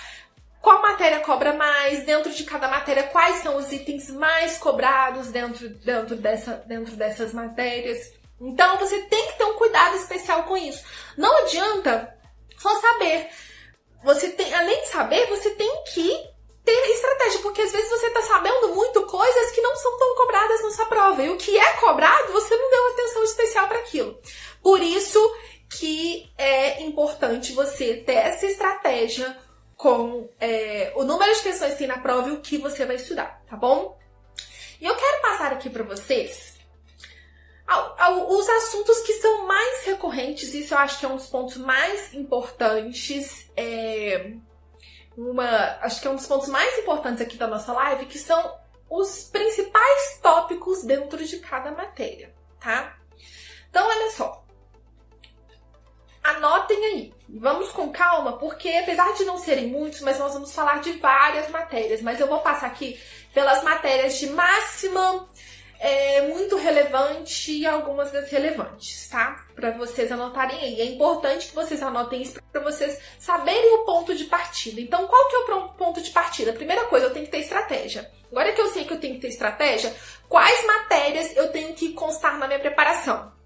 qual 0.61 0.81
matéria 0.81 1.21
cobra 1.21 1.53
mais, 1.53 2.03
dentro 2.03 2.31
de 2.33 2.43
cada 2.43 2.67
matéria, 2.67 3.03
quais 3.03 3.37
são 3.37 3.55
os 3.55 3.71
itens 3.71 4.09
mais 4.09 4.57
cobrados 4.57 5.31
dentro, 5.31 5.69
dentro, 5.69 6.17
dessa, 6.17 6.63
dentro 6.67 6.95
dessas 6.95 7.33
matérias. 7.33 8.18
Então 8.41 8.77
você 8.77 8.99
tem 9.03 9.27
que 9.27 9.37
ter 9.37 9.43
um 9.43 9.55
cuidado 9.55 9.95
especial 9.95 10.43
com 10.43 10.55
isso. 10.55 10.83
Não 11.17 11.35
adianta 11.39 12.15
só 12.57 12.69
saber. 12.79 13.29
Você 14.03 14.29
tem, 14.29 14.53
além 14.53 14.81
de 14.81 14.87
saber, 14.87 15.27
você 15.27 15.49
tem 15.51 15.83
que 15.93 16.29
ter 16.63 16.91
estratégia, 16.91 17.39
porque 17.41 17.61
às 17.61 17.71
vezes 17.71 17.89
você 17.89 18.09
tá 18.11 18.21
sabendo 18.21 18.75
muito 18.75 19.05
coisas 19.05 19.51
que 19.51 19.61
não 19.61 19.75
são 19.75 19.97
tão 19.97 20.15
cobradas 20.15 20.63
na 20.63 20.71
sua 20.71 20.85
prova. 20.85 21.23
E 21.23 21.29
o 21.29 21.37
que 21.37 21.57
é 21.57 21.73
cobrado, 21.73 22.31
você 22.31 22.55
não 22.55 22.69
deu 22.69 22.87
atenção 22.91 23.23
especial 23.23 23.67
para 23.67 23.79
aquilo. 23.79 24.17
Por 24.61 24.81
isso 24.81 25.19
que 25.69 26.31
é 26.37 26.81
importante 26.81 27.53
você 27.53 27.95
ter 27.95 28.15
essa 28.15 28.45
estratégia 28.45 29.37
com 29.75 30.29
é, 30.39 30.91
o 30.95 31.03
número 31.03 31.33
de 31.33 31.41
questões 31.41 31.73
que 31.73 31.79
tem 31.79 31.87
na 31.87 31.99
prova 31.99 32.29
e 32.29 32.33
o 32.33 32.41
que 32.41 32.57
você 32.57 32.85
vai 32.85 32.97
estudar, 32.97 33.41
tá 33.49 33.55
bom? 33.55 33.97
E 34.81 34.85
eu 34.85 34.95
quero 34.95 35.21
passar 35.21 35.53
aqui 35.53 35.69
para 35.69 35.83
vocês 35.83 36.58
os 38.27 38.49
assuntos 38.49 38.99
que 39.01 39.13
são 39.13 39.45
mais 39.45 39.85
recorrentes, 39.85 40.53
isso 40.53 40.73
eu 40.73 40.77
acho 40.79 40.99
que 40.99 41.05
é 41.05 41.09
um 41.09 41.17
dos 41.17 41.27
pontos 41.27 41.57
mais 41.57 42.13
importantes. 42.13 43.49
É, 43.55 44.33
uma, 45.15 45.77
acho 45.81 46.01
que 46.01 46.07
é 46.07 46.11
um 46.11 46.15
dos 46.15 46.25
pontos 46.25 46.47
mais 46.47 46.77
importantes 46.79 47.21
aqui 47.21 47.37
da 47.37 47.47
nossa 47.47 47.71
live, 47.73 48.05
que 48.05 48.17
são 48.17 48.57
os 48.89 49.23
principais 49.25 50.19
tópicos 50.21 50.83
dentro 50.83 51.23
de 51.23 51.37
cada 51.39 51.71
matéria, 51.71 52.33
tá? 52.59 52.97
Então, 53.69 53.87
olha 53.87 54.11
só. 54.11 54.43
Anotem 56.23 56.85
aí. 56.85 57.13
Vamos 57.29 57.71
com 57.71 57.91
calma, 57.91 58.33
porque 58.37 58.69
apesar 58.69 59.13
de 59.13 59.25
não 59.25 59.37
serem 59.37 59.67
muitos, 59.67 60.01
mas 60.01 60.17
nós 60.19 60.33
vamos 60.33 60.53
falar 60.53 60.81
de 60.81 60.93
várias 60.93 61.49
matérias. 61.49 62.01
Mas 62.01 62.19
eu 62.19 62.27
vou 62.27 62.39
passar 62.39 62.67
aqui 62.67 62.99
pelas 63.33 63.63
matérias 63.63 64.17
de 64.17 64.27
máxima 64.29 65.29
é 65.79 66.21
muito 66.27 66.57
relevante 66.57 67.53
e 67.53 67.65
algumas 67.65 68.11
desrelevantes, 68.11 69.07
tá? 69.07 69.45
Para 69.55 69.71
vocês 69.71 70.11
anotarem 70.11 70.59
aí. 70.59 70.81
É 70.81 70.85
importante 70.85 71.47
que 71.47 71.55
vocês 71.55 71.81
anotem 71.81 72.21
isso 72.21 72.41
para 72.51 72.61
vocês 72.61 72.99
saberem 73.17 73.75
o 73.75 73.85
ponto 73.85 74.13
de 74.13 74.25
partida. 74.25 74.81
Então, 74.81 75.07
qual 75.07 75.27
que 75.29 75.35
é 75.35 75.55
o 75.55 75.69
ponto 75.69 76.01
de 76.01 76.11
partida? 76.11 76.51
Primeira 76.51 76.85
coisa, 76.85 77.05
eu 77.05 77.13
tenho 77.13 77.25
que 77.25 77.31
ter 77.31 77.39
estratégia. 77.39 78.11
Agora 78.29 78.51
que 78.51 78.61
eu 78.61 78.67
sei 78.67 78.83
que 78.83 78.93
eu 78.93 78.99
tenho 78.99 79.15
que 79.15 79.21
ter 79.21 79.29
estratégia, 79.29 79.95
quais 80.27 80.65
matérias 80.65 81.35
eu 81.35 81.49
tenho 81.51 81.73
que 81.73 81.93
constar 81.93 82.37
na 82.37 82.45
minha 82.45 82.59
preparação? 82.59 83.38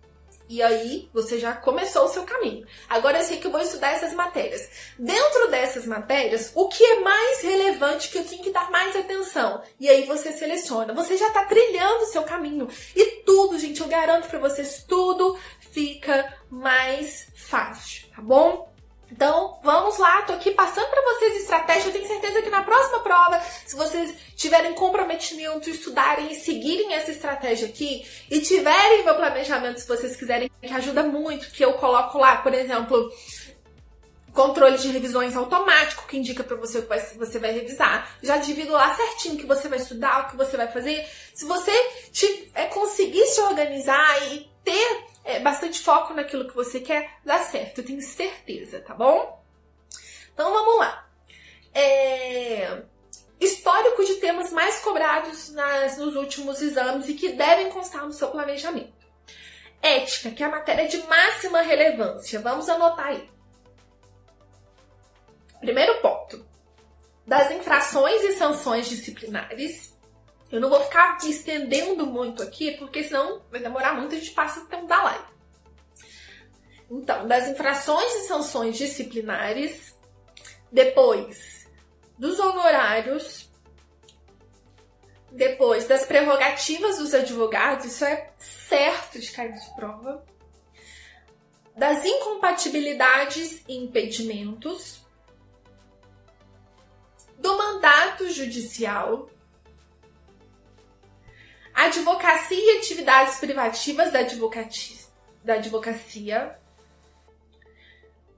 E 0.50 0.62
aí 0.62 1.10
você 1.14 1.40
já 1.40 1.54
começou 1.54 2.06
o 2.06 2.10
seu 2.10 2.24
caminho. 2.24 2.66
Agora 2.90 3.20
eu 3.20 3.24
sei 3.24 3.38
que 3.38 3.48
eu 3.48 3.52
vou 3.52 3.62
estudar 3.62 3.92
essas 3.92 4.14
matérias. 4.14 4.70
Dentro 5.00 5.50
dessas 5.50 5.86
matérias, 5.86 6.52
o 6.54 6.68
que 6.68 6.84
é 6.84 7.00
mais 7.00 7.42
relevante 7.42 8.10
que 8.10 8.18
eu 8.18 8.26
tenho 8.26 8.44
que 8.44 8.52
dar 8.52 8.70
mais 8.70 8.96
atenção? 8.96 9.62
E 9.80 9.90
aí 9.90 10.06
você 10.06 10.32
seleciona. 10.32 10.94
Você 10.94 11.18
já 11.18 11.28
está 11.28 11.46
trilhando 11.46 12.04
o 12.04 12.08
seu 12.08 12.24
caminho. 12.24 12.68
E 12.96 13.24
tudo, 13.26 13.58
gente, 13.58 13.82
eu 13.82 13.88
garanto 13.88 14.28
para 14.28 14.40
vocês, 14.40 14.84
tudo 14.88 15.38
fica 15.72 16.38
mais 16.50 17.28
fácil, 17.34 18.08
tá 18.16 18.22
bom? 18.22 18.73
Então, 19.14 19.60
vamos 19.62 20.00
lá, 20.00 20.24
tô 20.24 20.34
aqui 20.34 20.50
passando 20.50 20.90
para 20.90 21.02
vocês 21.04 21.42
estratégia. 21.42 21.88
Eu 21.88 21.94
tenho 21.94 22.08
certeza 22.08 22.42
que 22.42 22.50
na 22.50 22.64
próxima 22.64 23.00
prova, 23.02 23.40
se 23.64 23.76
vocês 23.76 24.12
tiverem 24.36 24.74
comprometimento, 24.74 25.70
estudarem 25.70 26.32
e 26.32 26.36
seguirem 26.36 26.96
essa 26.96 27.12
estratégia 27.12 27.68
aqui 27.68 28.04
e 28.32 28.42
tiverem 28.42 29.06
meu 29.06 29.14
planejamento, 29.14 29.80
se 29.80 29.88
vocês 29.88 30.16
quiserem, 30.16 30.50
que 30.60 30.74
ajuda 30.74 31.04
muito, 31.04 31.52
que 31.52 31.64
eu 31.64 31.74
coloco 31.74 32.18
lá, 32.18 32.38
por 32.38 32.56
exemplo, 32.56 33.08
controle 34.34 34.80
de 34.80 34.88
revisões 34.88 35.36
automático 35.36 36.08
que 36.08 36.18
indica 36.18 36.44
para 36.44 36.58
você 36.58 36.80
o 36.80 36.82
que 36.82 37.16
você 37.16 37.38
vai 37.38 37.52
revisar. 37.52 38.18
Já 38.24 38.38
divido 38.38 38.72
lá 38.72 38.96
certinho 38.96 39.36
o 39.36 39.38
que 39.38 39.46
você 39.46 39.70
vai 39.70 39.78
estudar, 39.78 40.24
o 40.24 40.32
que 40.32 40.38
você 40.38 40.58
vai 40.58 40.70
fazer. 40.70 41.08
Se 41.36 41.46
você 41.46 41.72
te, 42.12 42.50
é, 42.56 42.66
conseguir 42.66 43.28
se 43.28 43.40
organizar 43.42 44.34
e 44.34 44.50
ter 44.64 45.13
é, 45.24 45.40
bastante 45.40 45.80
foco 45.80 46.14
naquilo 46.14 46.48
que 46.48 46.56
você 46.56 46.80
quer, 46.80 47.18
dá 47.24 47.40
certo, 47.40 47.80
eu 47.80 47.86
tenho 47.86 48.02
certeza, 48.02 48.82
tá 48.82 48.94
bom? 48.94 49.42
Então 50.34 50.52
vamos 50.52 50.80
lá. 50.80 51.08
É... 51.74 52.84
Histórico 53.40 54.04
de 54.06 54.16
temas 54.16 54.52
mais 54.52 54.80
cobrados 54.80 55.52
nas, 55.52 55.98
nos 55.98 56.16
últimos 56.16 56.62
exames 56.62 57.10
e 57.10 57.14
que 57.14 57.30
devem 57.34 57.70
constar 57.70 58.06
no 58.06 58.14
seu 58.14 58.30
planejamento. 58.30 58.94
Ética, 59.82 60.32
que 60.32 60.42
é 60.42 60.46
a 60.46 60.50
matéria 60.50 60.88
de 60.88 60.98
máxima 61.08 61.62
relevância. 61.62 62.40
Vamos 62.40 62.70
anotar 62.70 63.08
aí. 63.08 63.30
Primeiro 65.60 66.00
ponto. 66.02 66.46
Das 67.28 67.52
infrações 67.52 68.22
e 68.24 68.34
sanções 68.34 68.88
disciplinares. 68.88 69.93
Eu 70.54 70.62
não 70.62 70.70
vou 70.70 70.80
ficar 70.82 71.18
me 71.24 71.32
estendendo 71.32 72.06
muito 72.06 72.44
aqui, 72.44 72.78
porque 72.78 73.04
senão 73.04 73.42
vai 73.50 73.60
demorar 73.60 73.96
muito, 73.96 74.14
a 74.14 74.20
gente 74.20 74.30
passa 74.34 74.60
o 74.60 74.68
tempo 74.68 74.86
da 74.86 75.02
live. 75.02 75.26
Então, 76.92 77.28
das 77.28 77.48
infrações 77.48 78.14
e 78.14 78.28
sanções 78.28 78.78
disciplinares, 78.78 79.98
depois 80.72 81.68
dos 82.20 82.38
honorários, 82.38 83.50
depois 85.32 85.88
das 85.88 86.06
prerrogativas 86.06 87.00
dos 87.00 87.16
advogados, 87.16 87.86
isso 87.86 88.06
é 88.06 88.32
certo 88.38 89.20
de 89.20 89.32
cair 89.32 89.54
de 89.54 89.76
prova, 89.76 90.24
das 91.76 92.06
incompatibilidades 92.06 93.64
e 93.68 93.76
impedimentos, 93.76 95.02
do 97.40 97.58
mandato 97.58 98.30
judicial, 98.30 99.33
advocacia 101.74 102.58
e 102.58 102.78
atividades 102.78 103.40
privativas 103.40 104.12
da, 104.12 104.20
advocacia, 104.20 104.98
da 105.44 105.54
advocacia, 105.56 106.58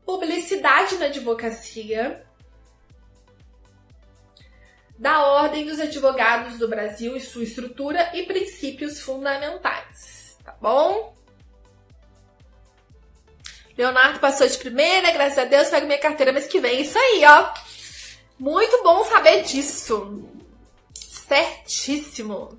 publicidade 0.05 0.97
na 0.97 1.05
advocacia, 1.05 2.25
da 4.97 5.25
Ordem 5.25 5.65
dos 5.65 5.79
Advogados 5.79 6.57
do 6.57 6.69
Brasil 6.69 7.17
e 7.17 7.21
sua 7.21 7.43
estrutura 7.43 8.11
e 8.13 8.23
princípios 8.23 9.01
fundamentais, 9.01 10.37
tá 10.43 10.55
bom? 10.61 11.13
Leonardo 13.77 14.19
passou 14.19 14.47
de 14.47 14.57
primeira, 14.57 15.11
graças 15.11 15.37
a 15.37 15.43
Deus, 15.43 15.69
pego 15.69 15.85
minha 15.85 15.99
carteira 15.99 16.31
mês 16.31 16.47
que 16.47 16.61
vem. 16.61 16.81
Isso 16.81 16.97
aí, 16.97 17.25
ó. 17.25 17.53
Muito 18.39 18.81
bom 18.83 19.03
saber 19.03 19.43
disso. 19.43 20.29
Certíssimo. 20.93 22.57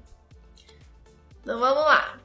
Então 1.47 1.61
vamos 1.61 1.85
lá. 1.85 2.19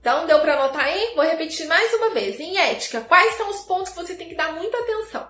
Então 0.00 0.26
deu 0.26 0.40
para 0.40 0.54
anotar 0.54 0.86
aí? 0.86 1.12
Vou 1.14 1.24
repetir 1.24 1.68
mais 1.68 1.94
uma 1.94 2.10
vez. 2.10 2.40
Em 2.40 2.58
ética, 2.58 3.02
quais 3.02 3.36
são 3.36 3.48
os 3.50 3.60
pontos 3.60 3.92
que 3.92 3.98
você 3.98 4.16
tem 4.16 4.28
que 4.28 4.34
dar 4.34 4.52
muita 4.52 4.76
atenção? 4.78 5.28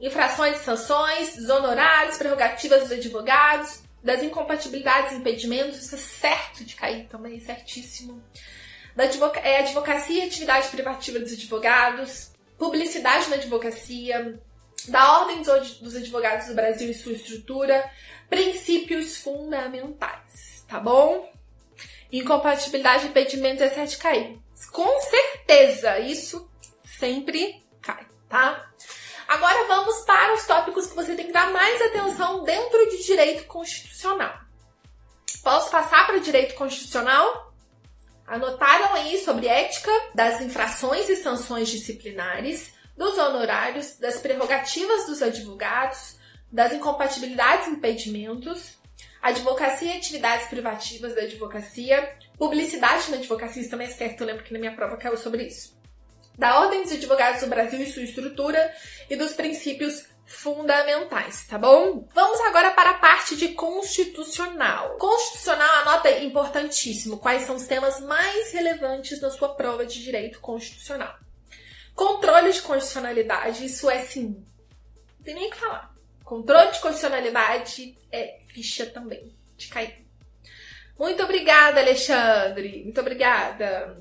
Infrações 0.00 0.58
sanções, 0.58 1.34
dos 1.34 1.50
honorários, 1.50 2.18
prerrogativas 2.18 2.82
dos 2.82 2.92
advogados, 2.92 3.80
das 4.00 4.22
incompatibilidades 4.22 5.12
impedimentos, 5.12 5.82
isso 5.82 5.96
é 5.96 5.98
certo 5.98 6.64
de 6.64 6.76
cair 6.76 7.08
também, 7.08 7.40
certíssimo. 7.40 8.22
Da 8.94 9.04
advoca 9.04 9.40
é, 9.40 9.58
advocacia 9.58 10.22
e 10.22 10.28
atividade 10.28 10.68
privativa 10.68 11.18
dos 11.18 11.32
advogados, 11.32 12.30
publicidade 12.56 13.28
na 13.28 13.36
advocacia, 13.36 14.40
da 14.88 15.20
Ordem 15.20 15.42
dos 15.42 15.96
Advogados 15.96 16.48
do 16.48 16.54
Brasil 16.54 16.90
e 16.90 16.94
sua 16.94 17.12
estrutura, 17.12 17.88
princípios 18.32 19.18
fundamentais, 19.18 20.64
tá 20.66 20.80
bom? 20.80 21.30
Incompatibilidade 22.10 23.02
de 23.02 23.08
impedimento 23.10 23.62
é 23.62 23.68
7 23.68 23.98
cair. 23.98 24.38
Com 24.72 25.00
certeza, 25.00 25.98
isso 25.98 26.50
sempre 26.82 27.62
cai, 27.82 28.06
tá? 28.30 28.70
Agora 29.28 29.66
vamos 29.68 30.00
para 30.06 30.32
os 30.32 30.46
tópicos 30.46 30.86
que 30.86 30.96
você 30.96 31.14
tem 31.14 31.26
que 31.26 31.32
dar 31.32 31.52
mais 31.52 31.78
atenção 31.82 32.42
dentro 32.42 32.88
de 32.88 33.04
direito 33.04 33.44
constitucional. 33.44 34.40
Posso 35.44 35.70
passar 35.70 36.06
para 36.06 36.16
o 36.16 36.20
direito 36.20 36.54
constitucional? 36.54 37.52
Anotaram 38.26 38.94
aí 38.94 39.22
sobre 39.22 39.46
ética 39.46 39.92
das 40.14 40.40
infrações 40.40 41.06
e 41.10 41.16
sanções 41.16 41.68
disciplinares, 41.68 42.72
dos 42.96 43.18
honorários, 43.18 43.98
das 43.98 44.20
prerrogativas 44.20 45.04
dos 45.04 45.20
advogados, 45.20 46.21
das 46.52 46.72
incompatibilidades 46.72 47.68
e 47.68 47.70
impedimentos, 47.70 48.74
advocacia 49.22 49.94
e 49.94 49.96
atividades 49.96 50.48
privativas 50.48 51.14
da 51.14 51.22
advocacia, 51.22 52.14
publicidade 52.36 53.10
na 53.10 53.16
advocacia, 53.16 53.62
isso 53.62 53.70
também 53.70 53.86
é 53.86 53.90
certo, 53.90 54.20
eu 54.20 54.26
lembro 54.26 54.44
que 54.44 54.52
na 54.52 54.58
minha 54.58 54.74
prova 54.74 54.96
caiu 54.98 55.16
sobre 55.16 55.44
isso. 55.44 55.80
Da 56.36 56.60
Ordem 56.60 56.82
dos 56.82 56.92
Advogados 56.92 57.40
do 57.40 57.46
Brasil 57.46 57.80
e 57.80 57.90
sua 57.90 58.02
estrutura 58.02 58.74
e 59.08 59.16
dos 59.16 59.32
princípios 59.32 60.06
fundamentais, 60.24 61.46
tá 61.46 61.58
bom? 61.58 62.08
Vamos 62.14 62.40
agora 62.40 62.70
para 62.70 62.90
a 62.90 62.94
parte 62.94 63.36
de 63.36 63.48
constitucional. 63.48 64.96
Constitucional, 64.96 65.82
anota 65.82 66.10
importantíssimo, 66.10 67.18
quais 67.18 67.42
são 67.42 67.56
os 67.56 67.66
temas 67.66 68.00
mais 68.00 68.50
relevantes 68.52 69.20
na 69.20 69.30
sua 69.30 69.50
prova 69.54 69.84
de 69.84 70.02
direito 70.02 70.40
constitucional. 70.40 71.14
Controle 71.94 72.50
de 72.50 72.62
constitucionalidade, 72.62 73.66
isso 73.66 73.90
é 73.90 74.00
sim, 74.00 74.44
não 75.18 75.24
tem 75.24 75.34
nem 75.34 75.48
o 75.48 75.50
que 75.50 75.60
falar. 75.60 75.91
Controle 76.32 76.72
de 76.72 76.80
constitucionalidade 76.80 77.98
é 78.10 78.38
ficha 78.48 78.86
também 78.86 79.36
de 79.54 79.68
cair. 79.68 80.06
Muito 80.98 81.22
obrigada, 81.22 81.78
Alexandre. 81.78 82.84
Muito 82.84 82.98
obrigada. 82.98 83.98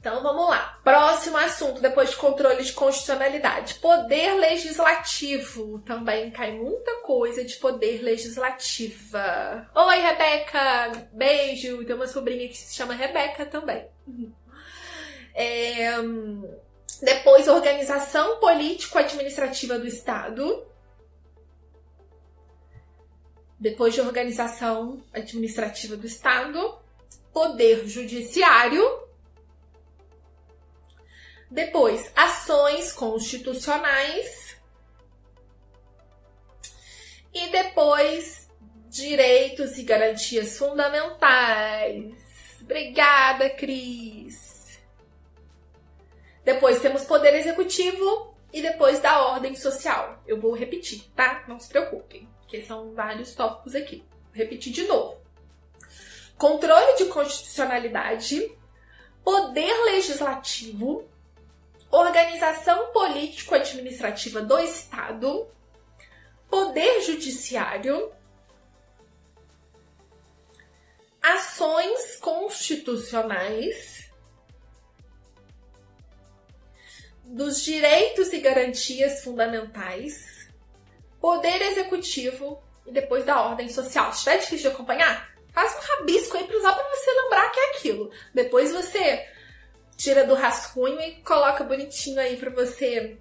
Então 0.00 0.20
vamos 0.20 0.50
lá. 0.50 0.80
Próximo 0.82 1.36
assunto, 1.36 1.80
depois 1.80 2.10
de 2.10 2.16
controle 2.16 2.64
de 2.64 2.72
constitucionalidade. 2.72 3.74
Poder 3.74 4.34
legislativo. 4.34 5.78
Também 5.82 6.32
cai 6.32 6.58
muita 6.58 7.02
coisa 7.02 7.44
de 7.44 7.54
poder 7.58 8.02
legislativa. 8.02 9.70
Oi, 9.72 9.96
Rebeca! 9.96 11.08
Beijo! 11.12 11.84
Tem 11.84 11.94
uma 11.94 12.08
sobrinha 12.08 12.48
que 12.48 12.58
se 12.58 12.74
chama 12.74 12.94
Rebeca 12.94 13.46
também. 13.46 13.86
É, 15.32 15.94
depois, 17.02 17.48
organização 17.48 18.38
político-administrativa 18.38 19.78
do 19.78 19.86
Estado. 19.86 20.66
Depois 23.58 23.94
de 23.94 24.00
organização 24.00 25.02
administrativa 25.12 25.96
do 25.96 26.06
Estado, 26.06 26.78
poder 27.32 27.86
judiciário. 27.86 28.84
Depois, 31.50 32.10
ações 32.14 32.92
constitucionais. 32.92 34.56
E 37.32 37.48
depois, 37.48 38.48
direitos 38.88 39.78
e 39.78 39.84
garantias 39.84 40.58
fundamentais. 40.58 42.12
Obrigada, 42.60 43.48
Cris. 43.50 44.59
Depois 46.44 46.80
temos 46.80 47.04
poder 47.04 47.34
executivo 47.34 48.34
e 48.52 48.62
depois 48.62 49.00
da 49.00 49.26
ordem 49.26 49.54
social. 49.54 50.22
Eu 50.26 50.40
vou 50.40 50.54
repetir, 50.54 51.04
tá? 51.14 51.44
Não 51.46 51.58
se 51.58 51.68
preocupem, 51.68 52.28
porque 52.40 52.62
são 52.62 52.92
vários 52.92 53.34
tópicos 53.34 53.74
aqui. 53.74 54.04
Vou 54.26 54.34
repetir 54.34 54.72
de 54.72 54.84
novo. 54.84 55.20
Controle 56.36 56.96
de 56.96 57.04
constitucionalidade, 57.06 58.50
poder 59.22 59.74
legislativo, 59.84 61.06
organização 61.90 62.92
político-administrativa 62.92 64.40
do 64.40 64.58
Estado, 64.58 65.46
poder 66.48 67.02
judiciário, 67.02 68.10
ações 71.20 72.16
constitucionais, 72.16 73.99
dos 77.30 77.62
direitos 77.62 78.32
e 78.32 78.40
garantias 78.40 79.22
fundamentais, 79.22 80.48
poder 81.20 81.62
executivo 81.62 82.60
e 82.84 82.90
depois 82.90 83.24
da 83.24 83.40
ordem 83.40 83.68
social. 83.68 84.12
Se 84.12 84.18
estiver 84.18 84.38
difícil 84.38 84.70
de 84.70 84.74
acompanhar, 84.74 85.30
faz 85.52 85.72
um 85.76 85.80
rabisco 85.80 86.36
aí 86.36 86.44
para 86.44 86.58
usar 86.58 86.72
para 86.72 86.90
você 86.90 87.10
lembrar 87.10 87.50
que 87.50 87.60
é 87.60 87.70
aquilo. 87.70 88.10
Depois 88.34 88.72
você 88.72 89.28
tira 89.96 90.24
do 90.24 90.34
rascunho 90.34 91.00
e 91.00 91.22
coloca 91.22 91.62
bonitinho 91.62 92.18
aí 92.18 92.36
pra 92.36 92.50
você 92.50 93.16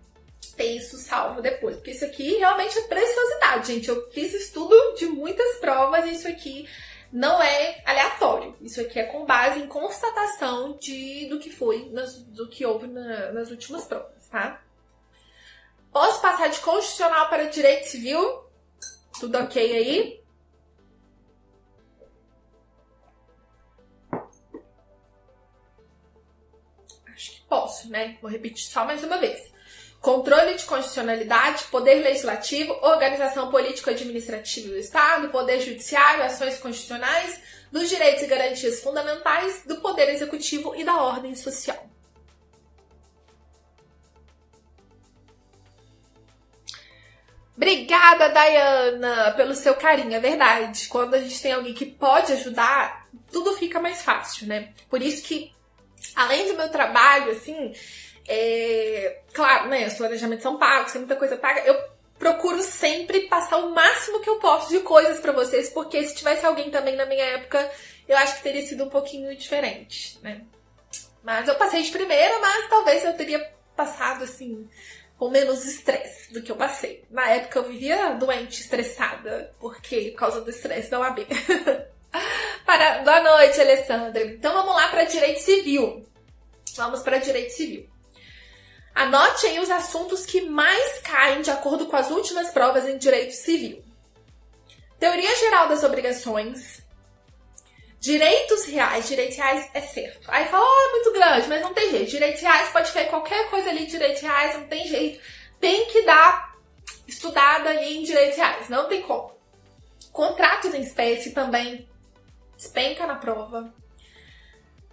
ter 0.58 0.76
isso 0.76 0.98
salvo 0.98 1.42
depois. 1.42 1.76
Porque 1.76 1.92
isso 1.92 2.06
aqui 2.06 2.36
realmente 2.38 2.80
é 2.80 2.82
preciosidade, 2.82 3.74
gente. 3.74 3.90
Eu 3.90 4.10
fiz 4.10 4.34
estudo 4.34 4.76
de 4.96 5.06
muitas 5.06 5.58
provas 5.60 6.06
e 6.06 6.14
isso 6.14 6.28
aqui 6.28 6.68
não 7.12 7.42
é 7.42 7.82
aleatório. 7.86 8.56
Isso 8.62 8.80
aqui 8.82 9.00
é 9.00 9.04
com 9.04 9.26
base 9.26 9.60
em 9.60 9.68
constatação 9.68 10.78
de 10.78 11.28
do 11.28 11.40
que 11.40 11.50
foi, 11.50 11.90
nas, 11.90 12.22
do 12.24 12.48
que 12.48 12.66
houve 12.66 12.88
na, 12.88 13.32
nas 13.32 13.50
últimas 13.50 13.86
provas, 13.86 14.28
tá? 14.30 14.62
Posso 15.92 16.22
passar 16.22 16.50
de 16.50 16.60
constitucional 16.60 17.30
para 17.30 17.50
direito 17.50 17.88
civil? 17.88 18.44
Tudo 19.20 19.38
ok 19.40 19.76
aí? 19.76 20.24
Acho 27.08 27.32
que 27.32 27.42
posso, 27.50 27.90
né? 27.90 28.18
Vou 28.22 28.30
repetir 28.30 28.66
só 28.66 28.86
mais 28.86 29.04
uma 29.04 29.18
vez. 29.18 29.52
Controle 30.02 30.56
de 30.56 30.64
constitucionalidade, 30.64 31.66
poder 31.66 31.96
legislativo, 32.02 32.72
organização 32.82 33.52
político-administrativa 33.52 34.70
do 34.70 34.78
Estado, 34.78 35.30
poder 35.30 35.60
judiciário, 35.60 36.24
ações 36.24 36.58
constitucionais, 36.58 37.42
dos 37.70 37.90
direitos 37.90 38.24
e 38.24 38.28
garantias 38.28 38.82
fundamentais, 38.82 39.64
do 39.66 39.82
poder 39.82 40.10
executivo 40.10 40.74
e 40.76 40.86
da 40.86 40.96
ordem 40.96 41.36
social. 41.36 41.90
Obrigada, 47.58 48.30
Dayana, 48.30 49.34
pelo 49.34 49.54
seu 49.54 49.76
carinho. 49.76 50.14
É 50.14 50.20
verdade. 50.22 50.88
Quando 50.88 51.16
a 51.16 51.20
gente 51.20 51.42
tem 51.42 51.52
alguém 51.52 51.74
que 51.74 51.86
pode 51.86 52.32
ajudar, 52.32 53.06
tudo 53.30 53.58
fica 53.58 53.82
mais 53.82 54.02
fácil, 54.02 54.48
né? 54.48 54.70
Por 54.90 55.02
isso 55.02 55.22
que, 55.24 55.54
além 56.16 56.48
do 56.48 56.56
meu 56.56 56.70
trabalho, 56.70 57.32
assim, 57.34 57.74
é... 58.30 59.22
claro, 59.34 59.68
né? 59.68 59.88
Os 59.88 59.96
planejamentos 59.96 60.44
são 60.44 60.58
pagos, 60.58 60.92
tem 60.92 61.02
muita 61.02 61.16
coisa 61.16 61.36
paga. 61.36 61.62
Eu 61.62 61.76
procuro 62.18 62.62
sempre 62.62 63.22
passar 63.22 63.58
o 63.58 63.72
máximo 63.72 64.20
que 64.20 64.30
eu 64.30 64.38
posso 64.38 64.70
de 64.70 64.82
coisas 64.82 65.20
para 65.20 65.32
vocês, 65.32 65.70
porque 65.70 66.06
se 66.06 66.16
tivesse 66.16 66.46
alguém 66.46 66.70
também 66.70 66.96
na 66.96 67.06
minha 67.06 67.24
época, 67.24 67.70
eu 68.08 68.16
acho 68.18 68.36
que 68.38 68.44
teria 68.44 68.62
sido 68.62 68.84
um 68.84 68.90
pouquinho 68.90 69.36
diferente, 69.36 70.20
né? 70.22 70.42
Mas 71.24 71.48
eu 71.48 71.56
passei 71.56 71.82
de 71.82 71.92
primeira, 71.92 72.40
mas 72.40 72.70
talvez 72.70 73.04
eu 73.04 73.14
teria 73.14 73.52
passado 73.76 74.24
assim 74.24 74.70
com 75.18 75.30
menos 75.30 75.66
estresse 75.66 76.32
do 76.34 76.42
que 76.42 76.52
eu 76.52 76.56
passei. 76.56 77.04
Na 77.10 77.30
época 77.30 77.60
eu 77.60 77.64
vivia 77.64 78.14
doente, 78.14 78.62
estressada, 78.62 79.54
porque 79.60 80.12
por 80.12 80.20
causa 80.20 80.42
do 80.42 80.50
estresse 80.50 80.90
da 80.90 81.00
UAB. 81.00 81.28
para... 82.66 83.04
Boa 83.04 83.22
noite, 83.22 83.60
Alessandra. 83.60 84.24
Então 84.24 84.54
vamos 84.54 84.74
lá 84.76 84.88
para 84.88 85.04
direito 85.04 85.40
civil. 85.40 86.06
Vamos 86.76 87.02
para 87.02 87.18
direito 87.18 87.52
civil. 87.52 87.90
Anote 89.00 89.46
aí 89.46 89.58
os 89.60 89.70
assuntos 89.70 90.26
que 90.26 90.42
mais 90.42 91.00
caem 91.00 91.42
de 91.42 91.50
acordo 91.50 91.86
com 91.86 91.96
as 91.96 92.12
últimas 92.12 92.50
provas 92.50 92.86
em 92.86 92.98
direito 92.98 93.32
civil. 93.34 93.82
Teoria 95.00 95.34
geral 95.38 95.70
das 95.70 95.86
obrigações, 95.86 96.84
Direitos 97.98 98.66
reais, 98.66 99.08
direitos 99.08 99.38
reais 99.38 99.70
é 99.74 99.82
certo. 99.82 100.30
Aí 100.30 100.46
fala, 100.48 100.66
oh, 100.66 100.88
é 100.88 100.92
muito 100.92 101.14
grande, 101.14 101.48
mas 101.48 101.62
não 101.62 101.74
tem 101.74 101.92
jeito. 101.92 102.12
Direitos 102.12 102.42
reais 102.42 102.70
pode 102.70 102.92
cair 102.92 103.10
qualquer 103.10 103.50
coisa 103.50 103.70
ali, 103.70 103.86
direitos 103.86 104.22
reais, 104.22 104.58
não 104.58 104.68
tem 104.68 104.86
jeito. 104.86 105.22
Tem 105.62 105.86
que 105.88 106.02
dar 106.04 106.56
estudada 107.08 107.70
ali 107.70 107.98
em 107.98 108.04
direitos 108.04 108.38
reais, 108.38 108.68
não 108.68 108.88
tem 108.90 109.02
como. 109.02 109.34
Contratos 110.12 110.74
em 110.74 110.82
espécie 110.82 111.32
também 111.32 111.88
despenca 112.58 113.08
na 113.08 113.16
prova. 113.16 113.74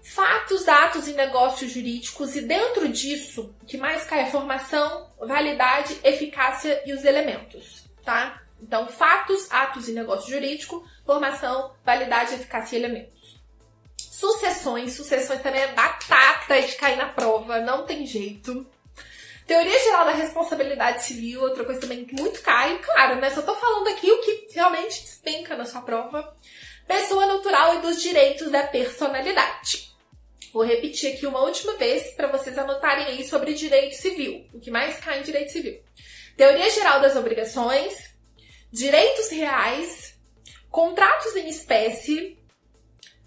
Fatos, 0.09 0.69
atos 0.69 1.09
e 1.09 1.15
negócios 1.15 1.73
jurídicos, 1.73 2.37
e 2.37 2.41
dentro 2.41 2.89
disso, 2.89 3.55
o 3.61 3.67
que 3.67 3.77
mais 3.77 4.05
cai 4.05 4.21
é 4.21 4.31
formação, 4.31 5.11
validade, 5.19 5.99
eficácia 6.05 6.81
e 6.87 6.93
os 6.93 7.05
elementos, 7.05 7.85
tá? 8.05 8.41
Então, 8.63 8.87
fatos, 8.87 9.51
atos 9.51 9.89
e 9.89 9.93
negócio 9.93 10.31
jurídico, 10.31 10.89
formação, 11.05 11.75
validade, 11.85 12.35
eficácia 12.35 12.77
e 12.77 12.79
elementos. 12.79 13.41
Sucessões, 13.99 14.95
sucessões 14.95 15.43
também 15.43 15.63
é 15.63 15.73
batata 15.73 16.63
de 16.63 16.77
cair 16.77 16.97
na 16.97 17.09
prova, 17.09 17.61
não 17.61 17.85
tem 17.85 18.07
jeito. 18.07 18.65
Teoria 19.45 19.79
geral 19.81 20.07
da 20.07 20.13
responsabilidade 20.13 21.03
civil, 21.03 21.43
outra 21.43 21.65
coisa 21.65 21.81
também 21.81 22.05
que 22.05 22.15
muito 22.15 22.41
cai, 22.43 22.79
claro, 22.79 23.17
né? 23.17 23.29
Só 23.31 23.43
tô 23.43 23.55
falando 23.57 23.89
aqui 23.89 24.11
o 24.11 24.21
que 24.23 24.55
realmente 24.55 25.03
despenca 25.03 25.57
na 25.57 25.67
sua 25.67 25.83
prova. 25.83 26.35
Pessoa 26.87 27.27
natural 27.27 27.75
e 27.75 27.79
dos 27.81 28.01
direitos 28.01 28.51
da 28.53 28.63
personalidade. 28.63 29.96
Vou 30.57 30.65
repetir 30.65 31.13
aqui 31.13 31.27
uma 31.27 31.41
última 31.41 31.77
vez 31.77 32.15
para 32.15 32.29
vocês 32.29 32.57
anotarem 32.57 33.05
aí 33.09 33.29
sobre 33.29 33.53
direito 33.53 33.95
civil, 33.95 34.49
o 34.55 34.59
que 34.59 34.71
mais 34.71 34.97
cai 34.97 35.21
em 35.21 35.23
direito 35.23 35.53
civil. 35.53 35.79
Teoria 36.35 36.71
geral 36.71 36.99
das 36.99 37.15
obrigações, 37.15 37.93
direitos 38.73 39.29
reais, 39.29 40.15
contratos 40.71 41.37
em 41.37 41.47
espécie, 41.51 42.39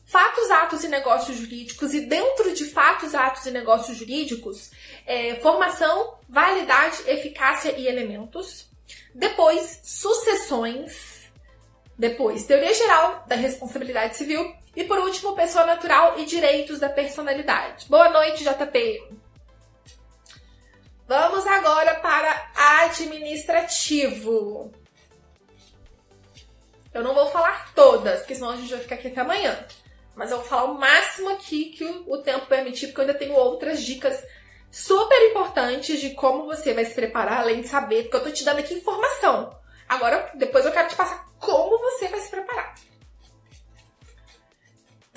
fatos, 0.05 0.49
atos 0.49 0.83
e 0.83 0.87
negócios 0.87 1.37
jurídicos, 1.37 1.93
e 1.93 2.01
dentro 2.01 2.51
de 2.55 2.65
fatos, 2.65 3.13
atos 3.13 3.45
e 3.45 3.51
negócios 3.51 3.95
jurídicos, 3.95 4.71
é, 5.05 5.35
formação, 5.35 6.17
validade, 6.27 7.03
eficácia 7.05 7.77
e 7.77 7.85
elementos. 7.85 8.67
Depois, 9.13 9.81
sucessões. 9.83 11.29
Depois, 11.95 12.45
teoria 12.45 12.73
geral 12.73 13.23
da 13.27 13.35
responsabilidade 13.35 14.17
civil. 14.17 14.51
E 14.79 14.83
por 14.85 14.97
último, 14.97 15.35
pessoa 15.35 15.65
natural 15.65 16.17
e 16.17 16.23
direitos 16.23 16.79
da 16.79 16.87
personalidade. 16.87 17.85
Boa 17.89 18.07
noite, 18.07 18.45
JP. 18.45 19.09
Vamos 21.05 21.45
agora 21.45 21.95
para 21.95 22.49
administrativo. 22.55 24.71
Eu 26.93 27.03
não 27.03 27.13
vou 27.13 27.29
falar 27.29 27.73
todas, 27.73 28.19
porque 28.19 28.35
senão 28.35 28.51
a 28.51 28.55
gente 28.55 28.69
vai 28.69 28.79
ficar 28.79 28.95
aqui 28.95 29.09
até 29.09 29.19
amanhã. 29.19 29.65
Mas 30.15 30.31
eu 30.31 30.37
vou 30.37 30.45
falar 30.45 30.71
o 30.71 30.79
máximo 30.79 31.29
aqui 31.31 31.71
que 31.71 31.83
o, 31.83 32.19
tempo 32.19 32.45
permitir, 32.45 32.87
porque 32.87 33.01
eu 33.01 33.05
ainda 33.05 33.19
tenho 33.19 33.33
outras 33.33 33.83
dicas 33.83 34.25
super 34.71 35.29
importantes 35.29 35.99
de 35.99 36.11
como 36.11 36.45
você 36.45 36.73
vai 36.73 36.85
se 36.85 36.95
preparar, 36.95 37.41
além 37.41 37.59
de 37.59 37.67
saber, 37.67 38.03
porque 38.03 38.15
eu 38.15 38.23
tô 38.23 38.31
te 38.31 38.45
dando 38.45 38.59
aqui 38.59 38.75
informação. 38.75 39.59
Agora, 39.89 40.31
depois 40.35 40.63
eu 40.63 40.71
quero 40.71 40.87
te 40.87 40.95
passar 40.95 41.27
como 41.37 41.77
você 41.79 42.07
vai 42.07 42.21
se 42.21 42.29
preparar. 42.29 42.75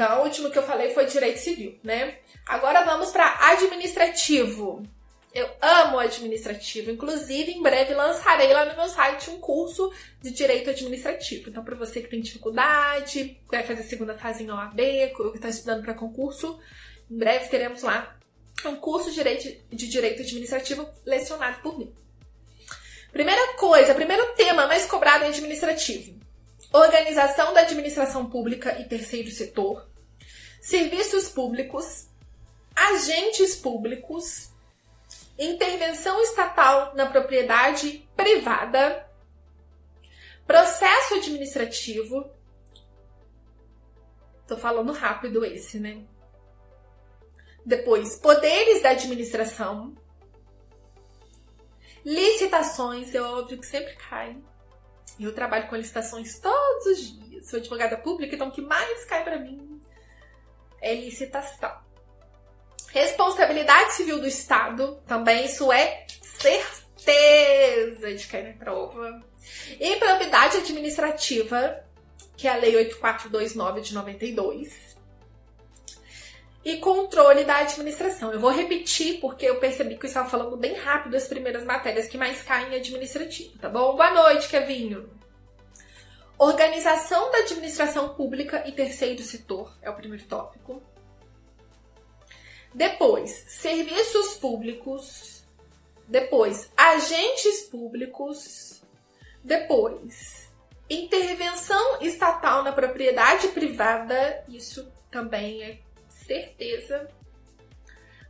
Então, 0.02 0.20
o 0.20 0.24
último 0.24 0.50
que 0.50 0.58
eu 0.58 0.64
falei 0.64 0.92
foi 0.92 1.06
direito 1.06 1.38
civil, 1.38 1.78
né? 1.84 2.18
Agora 2.44 2.84
vamos 2.84 3.12
para 3.12 3.50
administrativo. 3.52 4.82
Eu 5.32 5.48
amo 5.60 5.96
administrativo. 5.96 6.90
Inclusive, 6.90 7.52
em 7.52 7.62
breve 7.62 7.94
lançarei 7.94 8.52
lá 8.52 8.64
no 8.64 8.74
meu 8.74 8.88
site 8.88 9.30
um 9.30 9.38
curso 9.38 9.92
de 10.20 10.32
direito 10.32 10.70
administrativo. 10.70 11.48
Então, 11.48 11.62
para 11.62 11.76
você 11.76 12.00
que 12.00 12.08
tem 12.08 12.20
dificuldade, 12.20 13.38
que 13.48 13.56
vai 13.56 13.62
fazer 13.62 13.84
segunda 13.84 14.18
fase 14.18 14.42
em 14.42 14.50
OAB, 14.50 14.76
que 14.76 15.36
está 15.36 15.48
estudando 15.48 15.84
para 15.84 15.94
concurso, 15.94 16.58
em 17.08 17.16
breve 17.16 17.46
teremos 17.48 17.82
lá 17.82 18.16
um 18.66 18.74
curso 18.74 19.08
de 19.08 19.14
direito, 19.14 19.44
de 19.70 19.86
direito 19.86 20.22
administrativo 20.22 20.88
lecionado 21.06 21.62
por 21.62 21.78
mim. 21.78 21.94
Primeira 23.12 23.54
coisa, 23.54 23.94
primeiro 23.94 24.34
tema 24.34 24.66
mais 24.66 24.84
cobrado 24.84 25.24
em 25.24 25.28
administrativo: 25.28 26.18
organização 26.72 27.54
da 27.54 27.60
administração 27.60 28.28
pública 28.28 28.80
e 28.80 28.84
terceiro 28.84 29.30
setor, 29.30 29.91
serviços 30.62 31.28
públicos, 31.28 32.06
agentes 32.74 33.56
públicos 33.56 34.52
intervenção 35.36 36.22
estatal 36.22 36.94
na 36.94 37.06
propriedade 37.06 38.08
privada, 38.16 39.08
processo 40.46 41.14
administrativo. 41.14 42.30
Tô 44.46 44.56
falando 44.56 44.92
rápido 44.92 45.44
esse, 45.44 45.80
né? 45.80 46.04
Depois, 47.66 48.16
poderes 48.16 48.82
da 48.82 48.90
administração. 48.90 49.96
Licitações, 52.04 53.14
é 53.14 53.22
óbvio 53.22 53.58
que 53.58 53.66
sempre 53.66 53.96
cai. 53.96 54.36
Eu 55.18 55.34
trabalho 55.34 55.68
com 55.68 55.76
licitações 55.76 56.38
todos 56.38 56.86
os 56.86 57.18
dias. 57.18 57.48
Sou 57.48 57.58
advogada 57.58 57.96
pública, 57.96 58.34
então 58.34 58.48
o 58.48 58.52
que 58.52 58.60
mais 58.62 59.04
cai 59.04 59.24
para 59.24 59.38
mim 59.38 59.71
é 60.82 60.94
licitação. 60.94 61.72
Responsabilidade 62.88 63.94
civil 63.94 64.20
do 64.20 64.26
Estado, 64.26 65.00
também 65.06 65.46
isso 65.46 65.72
é 65.72 66.04
certeza 66.20 68.14
de 68.14 68.26
cair 68.26 68.48
na 68.48 68.52
prova. 68.52 69.22
E 69.80 69.96
administrativa, 70.58 71.82
que 72.36 72.46
é 72.46 72.50
a 72.50 72.56
Lei 72.56 72.76
8429 72.76 73.80
de 73.80 73.94
92. 73.94 74.92
E 76.64 76.76
controle 76.76 77.44
da 77.44 77.56
administração. 77.56 78.32
Eu 78.32 78.38
vou 78.38 78.50
repetir 78.50 79.20
porque 79.20 79.46
eu 79.46 79.56
percebi 79.56 79.96
que 79.96 80.04
eu 80.04 80.08
estava 80.08 80.28
falando 80.28 80.56
bem 80.56 80.74
rápido 80.74 81.16
as 81.16 81.26
primeiras 81.26 81.64
matérias 81.64 82.06
que 82.06 82.16
mais 82.16 82.42
caem 82.42 82.72
em 82.72 82.76
administrativo, 82.76 83.58
tá 83.58 83.68
bom? 83.68 83.96
Boa 83.96 84.12
noite, 84.12 84.48
Kevinho. 84.48 85.21
Organização 86.42 87.30
da 87.30 87.38
administração 87.38 88.16
pública 88.16 88.64
e 88.66 88.72
terceiro 88.72 89.22
setor 89.22 89.78
é 89.80 89.88
o 89.88 89.94
primeiro 89.94 90.24
tópico 90.24 90.82
Depois, 92.74 93.30
serviços 93.46 94.34
públicos. 94.38 95.44
Depois, 96.08 96.68
agentes 96.76 97.60
públicos. 97.70 98.82
Depois, 99.44 100.50
intervenção 100.90 102.02
estatal 102.02 102.64
na 102.64 102.72
propriedade 102.72 103.46
privada. 103.50 104.44
Isso 104.48 104.92
também 105.12 105.62
é 105.62 105.78
certeza. 106.08 107.08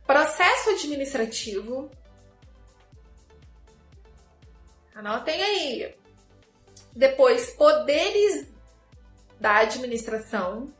Processo 0.05 0.69
administrativo. 0.69 1.89
Anotem 4.93 5.41
aí. 5.41 6.02
Depois, 6.95 7.51
poderes 7.51 8.47
da 9.39 9.57
administração. 9.57 10.71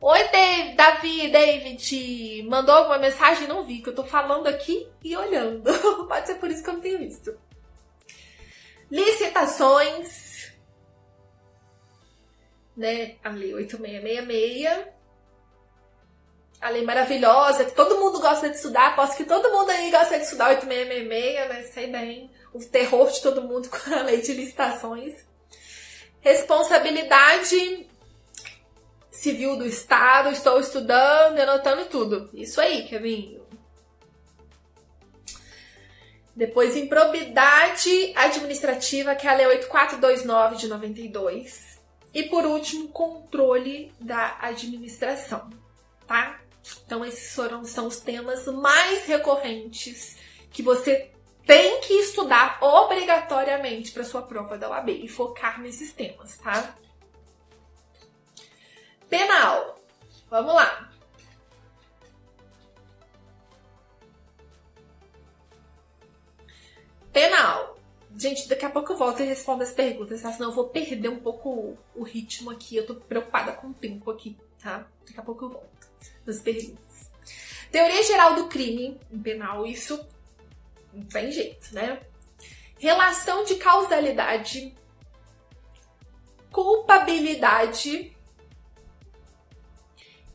Oi, 0.00 0.28
Dave, 0.28 0.74
Davi, 0.74 1.30
David, 1.30 2.42
mandou 2.48 2.74
alguma 2.74 2.98
mensagem? 2.98 3.46
Não 3.46 3.64
vi, 3.64 3.80
que 3.80 3.88
eu 3.88 3.94
tô 3.94 4.02
falando 4.02 4.48
aqui 4.48 4.88
e 5.02 5.16
olhando. 5.16 5.72
Pode 6.08 6.26
ser 6.26 6.34
por 6.34 6.50
isso 6.50 6.64
que 6.64 6.70
eu 6.70 6.74
não 6.74 6.80
tenho 6.80 6.98
visto. 6.98 7.38
Licitações, 8.90 10.52
né? 12.76 13.14
A 13.22 13.30
lei 13.30 13.54
8666. 13.54 14.88
A 16.60 16.68
lei 16.68 16.84
maravilhosa, 16.84 17.64
que 17.64 17.72
todo 17.72 17.98
mundo 17.98 18.20
gosta 18.20 18.50
de 18.50 18.56
estudar. 18.56 18.88
Aposto 18.88 19.16
que 19.16 19.24
todo 19.24 19.52
mundo 19.52 19.70
aí 19.70 19.90
gosta 19.90 20.18
de 20.18 20.24
estudar 20.24 20.50
8666, 20.50 21.48
né? 21.48 21.62
Sei 21.72 21.86
bem. 21.86 22.30
O 22.52 22.60
terror 22.60 23.10
de 23.10 23.22
todo 23.22 23.42
mundo 23.42 23.68
com 23.70 23.94
a 23.94 24.02
lei 24.02 24.20
de 24.20 24.32
licitações. 24.32 25.14
Responsabilidade 26.20 27.86
civil 29.10 29.56
do 29.56 29.66
Estado, 29.66 30.30
estou 30.30 30.58
estudando 30.58 31.38
anotando 31.38 31.86
tudo. 31.86 32.30
Isso 32.32 32.60
aí, 32.60 32.84
Kevin. 32.88 33.40
Depois, 36.34 36.76
improbidade 36.76 38.12
administrativa, 38.16 39.14
que 39.14 39.26
é 39.26 39.30
a 39.30 39.34
Lei 39.34 39.46
8429 39.46 40.56
de 40.56 40.68
92. 40.68 41.78
E 42.14 42.24
por 42.24 42.44
último, 42.46 42.88
controle 42.88 43.92
da 44.00 44.38
administração, 44.40 45.50
tá? 46.06 46.40
Então, 46.84 47.04
esses 47.04 47.34
foram, 47.34 47.64
são 47.64 47.86
os 47.86 48.00
temas 48.00 48.46
mais 48.46 49.04
recorrentes 49.04 50.16
que 50.50 50.62
você 50.62 51.10
tem 51.46 51.80
que 51.80 51.94
estudar 51.94 52.58
obrigatoriamente 52.62 53.92
para 53.92 54.04
sua 54.04 54.22
prova 54.22 54.56
da 54.56 54.70
UAB 54.70 54.90
e 54.90 55.08
focar 55.08 55.60
nesses 55.60 55.92
temas, 55.92 56.38
tá? 56.38 56.76
Penal. 59.08 59.78
Vamos 60.30 60.54
lá. 60.54 60.90
Penal. 67.12 67.76
Gente, 68.16 68.48
daqui 68.48 68.64
a 68.64 68.70
pouco 68.70 68.92
eu 68.92 68.96
volto 68.96 69.22
e 69.22 69.26
respondo 69.26 69.62
as 69.62 69.72
perguntas, 69.72 70.22
tá? 70.22 70.32
Senão 70.32 70.50
eu 70.50 70.54
vou 70.54 70.68
perder 70.68 71.08
um 71.08 71.18
pouco 71.18 71.76
o 71.94 72.02
ritmo 72.02 72.50
aqui. 72.50 72.76
Eu 72.76 72.86
tô 72.86 72.94
preocupada 72.94 73.52
com 73.52 73.68
o 73.68 73.74
tempo 73.74 74.10
aqui, 74.10 74.36
tá? 74.62 74.86
Daqui 75.06 75.18
a 75.18 75.22
pouco 75.22 75.44
eu 75.46 75.50
volto 75.50 75.88
nas 76.24 76.40
perguntas. 76.40 77.10
Teoria 77.70 78.02
geral 78.02 78.34
do 78.34 78.48
crime 78.48 79.00
em 79.10 79.18
penal, 79.18 79.66
isso 79.66 80.06
não 80.92 81.04
tem 81.06 81.30
jeito, 81.32 81.74
né? 81.74 82.00
Relação 82.78 83.44
de 83.44 83.54
causalidade, 83.56 84.74
culpabilidade 86.50 88.12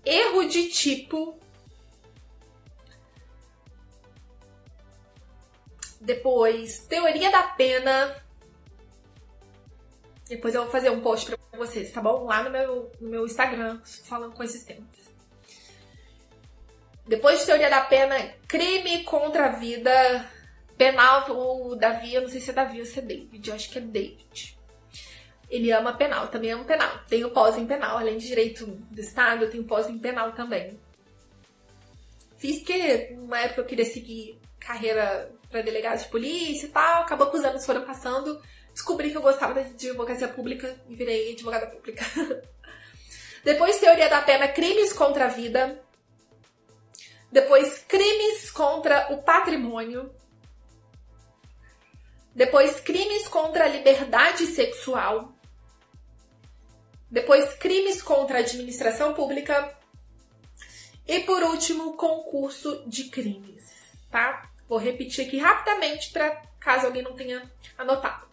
erro 0.07 0.45
de 0.45 0.69
tipo. 0.69 1.37
Depois, 5.99 6.79
teoria 6.79 7.29
da 7.29 7.43
pena. 7.43 8.15
Depois 10.29 10.55
eu 10.55 10.63
vou 10.63 10.71
fazer 10.71 10.89
um 10.89 11.01
post 11.01 11.25
pra 11.25 11.59
vocês, 11.59 11.91
tá 11.91 12.01
bom? 12.01 12.25
Lá 12.25 12.43
no 12.43 12.49
meu, 12.49 12.91
no 12.99 13.09
meu 13.09 13.25
Instagram, 13.25 13.81
falando 14.05 14.33
com 14.33 14.43
esses 14.43 14.63
temas. 14.63 14.95
Depois 17.05 17.39
de 17.39 17.45
teoria 17.45 17.69
da 17.69 17.81
pena, 17.81 18.15
crime 18.47 19.03
contra 19.03 19.47
a 19.47 19.51
vida. 19.53 20.29
Penal, 20.77 21.25
o 21.31 21.75
Davi, 21.75 22.13
eu 22.13 22.21
não 22.21 22.29
sei 22.29 22.39
se 22.39 22.51
é 22.51 22.53
Davi 22.53 22.79
ou 22.79 22.85
se 22.85 22.99
é 22.99 23.01
David, 23.01 23.49
eu 23.49 23.55
acho 23.55 23.69
que 23.69 23.79
é 23.79 23.81
David. 23.81 24.57
Ele 25.49 25.71
ama 25.71 25.93
penal, 25.93 26.27
também 26.27 26.51
amo 26.51 26.65
penal. 26.65 26.99
Tenho 27.07 27.31
pós 27.31 27.57
em 27.57 27.65
penal, 27.65 27.97
além 27.97 28.17
de 28.17 28.27
direito 28.27 28.65
do 28.65 28.99
Estado, 28.99 29.45
eu 29.45 29.49
tenho 29.49 29.63
pós 29.63 29.89
em 29.89 29.97
penal 29.97 30.33
também. 30.33 30.77
Fiz 32.37 32.57
porque 32.57 33.15
numa 33.15 33.39
época 33.39 33.61
eu 33.61 33.65
queria 33.65 33.85
seguir 33.85 34.39
carreira 34.59 35.31
para 35.49 35.61
delegado 35.61 35.99
de 35.99 36.09
polícia 36.09 36.67
e 36.67 36.69
tal, 36.69 37.03
acabou 37.03 37.31
que 37.31 37.37
os 37.37 37.43
anos 37.43 37.65
foram 37.65 37.85
passando, 37.85 38.39
descobri 38.73 39.09
que 39.11 39.17
eu 39.17 39.21
gostava 39.21 39.63
de 39.63 39.89
advocacia 39.89 40.27
pública 40.27 40.75
e 40.89 40.95
virei 40.95 41.31
advogada 41.31 41.67
pública. 41.67 42.05
Depois, 43.43 43.79
teoria 43.79 44.09
da 44.09 44.21
pena, 44.21 44.47
crimes 44.49 44.91
contra 44.91 45.25
a 45.25 45.29
vida. 45.29 45.81
Depois, 47.31 47.79
crimes 47.87 48.51
contra 48.51 49.07
o 49.13 49.23
patrimônio. 49.23 50.13
Depois, 52.37 52.79
crimes 52.79 53.27
contra 53.27 53.65
a 53.65 53.67
liberdade 53.67 54.45
sexual. 54.45 55.33
Depois, 57.09 57.51
crimes 57.55 57.99
contra 57.99 58.37
a 58.37 58.41
administração 58.41 59.15
pública. 59.15 59.75
E 61.07 61.21
por 61.21 61.41
último, 61.41 61.93
concurso 61.93 62.83
de 62.85 63.05
crimes, 63.05 63.63
tá? 64.11 64.47
Vou 64.69 64.77
repetir 64.77 65.25
aqui 65.25 65.39
rapidamente 65.39 66.11
para 66.11 66.43
caso 66.59 66.85
alguém 66.85 67.01
não 67.01 67.15
tenha 67.15 67.51
anotado. 67.75 68.27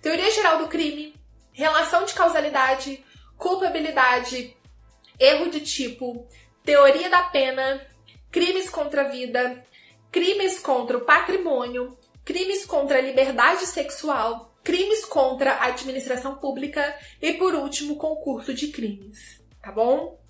Teoria 0.00 0.30
geral 0.30 0.58
do 0.58 0.68
crime, 0.68 1.16
relação 1.50 2.04
de 2.04 2.14
causalidade, 2.14 3.04
culpabilidade, 3.36 4.56
erro 5.18 5.50
de 5.50 5.62
tipo, 5.62 6.28
teoria 6.62 7.10
da 7.10 7.24
pena, 7.24 7.84
crimes 8.30 8.70
contra 8.70 9.02
a 9.02 9.08
vida, 9.08 9.66
crimes 10.12 10.60
contra 10.60 10.96
o 10.96 11.00
patrimônio, 11.00 11.97
crimes 12.28 12.66
contra 12.66 12.98
a 12.98 13.00
liberdade 13.00 13.64
sexual, 13.64 14.54
crimes 14.62 15.02
contra 15.06 15.54
a 15.54 15.68
administração 15.68 16.34
pública 16.34 16.94
e, 17.22 17.32
por 17.32 17.54
último, 17.54 17.96
concurso 17.96 18.52
de 18.52 18.68
crimes, 18.68 19.40
tá 19.62 19.72
bom? 19.72 20.20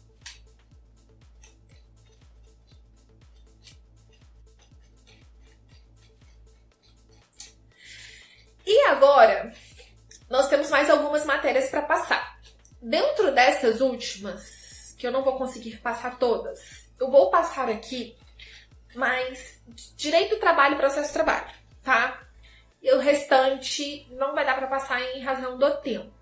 E 8.64 8.86
agora, 8.90 9.52
nós 10.30 10.48
temos 10.48 10.70
mais 10.70 10.88
algumas 10.88 11.26
matérias 11.26 11.68
para 11.68 11.82
passar. 11.82 12.38
Dentro 12.80 13.34
dessas 13.34 13.80
últimas, 13.80 14.94
que 14.96 15.04
eu 15.04 15.10
não 15.10 15.24
vou 15.24 15.36
conseguir 15.36 15.78
passar 15.78 16.16
todas, 16.16 16.60
eu 17.00 17.10
vou 17.10 17.28
passar 17.28 17.68
aqui 17.68 18.16
mais 18.94 19.60
direito 19.96 20.36
do 20.36 20.40
trabalho 20.40 20.76
e 20.76 20.78
processo 20.78 21.08
de 21.08 21.14
trabalho, 21.14 21.58
tá? 21.88 22.20
E 22.82 22.92
o 22.92 22.98
restante 22.98 24.06
não 24.10 24.34
vai 24.34 24.44
dar 24.44 24.54
para 24.54 24.66
passar 24.66 25.00
em 25.00 25.22
razão 25.22 25.56
do 25.56 25.70
tempo. 25.78 26.12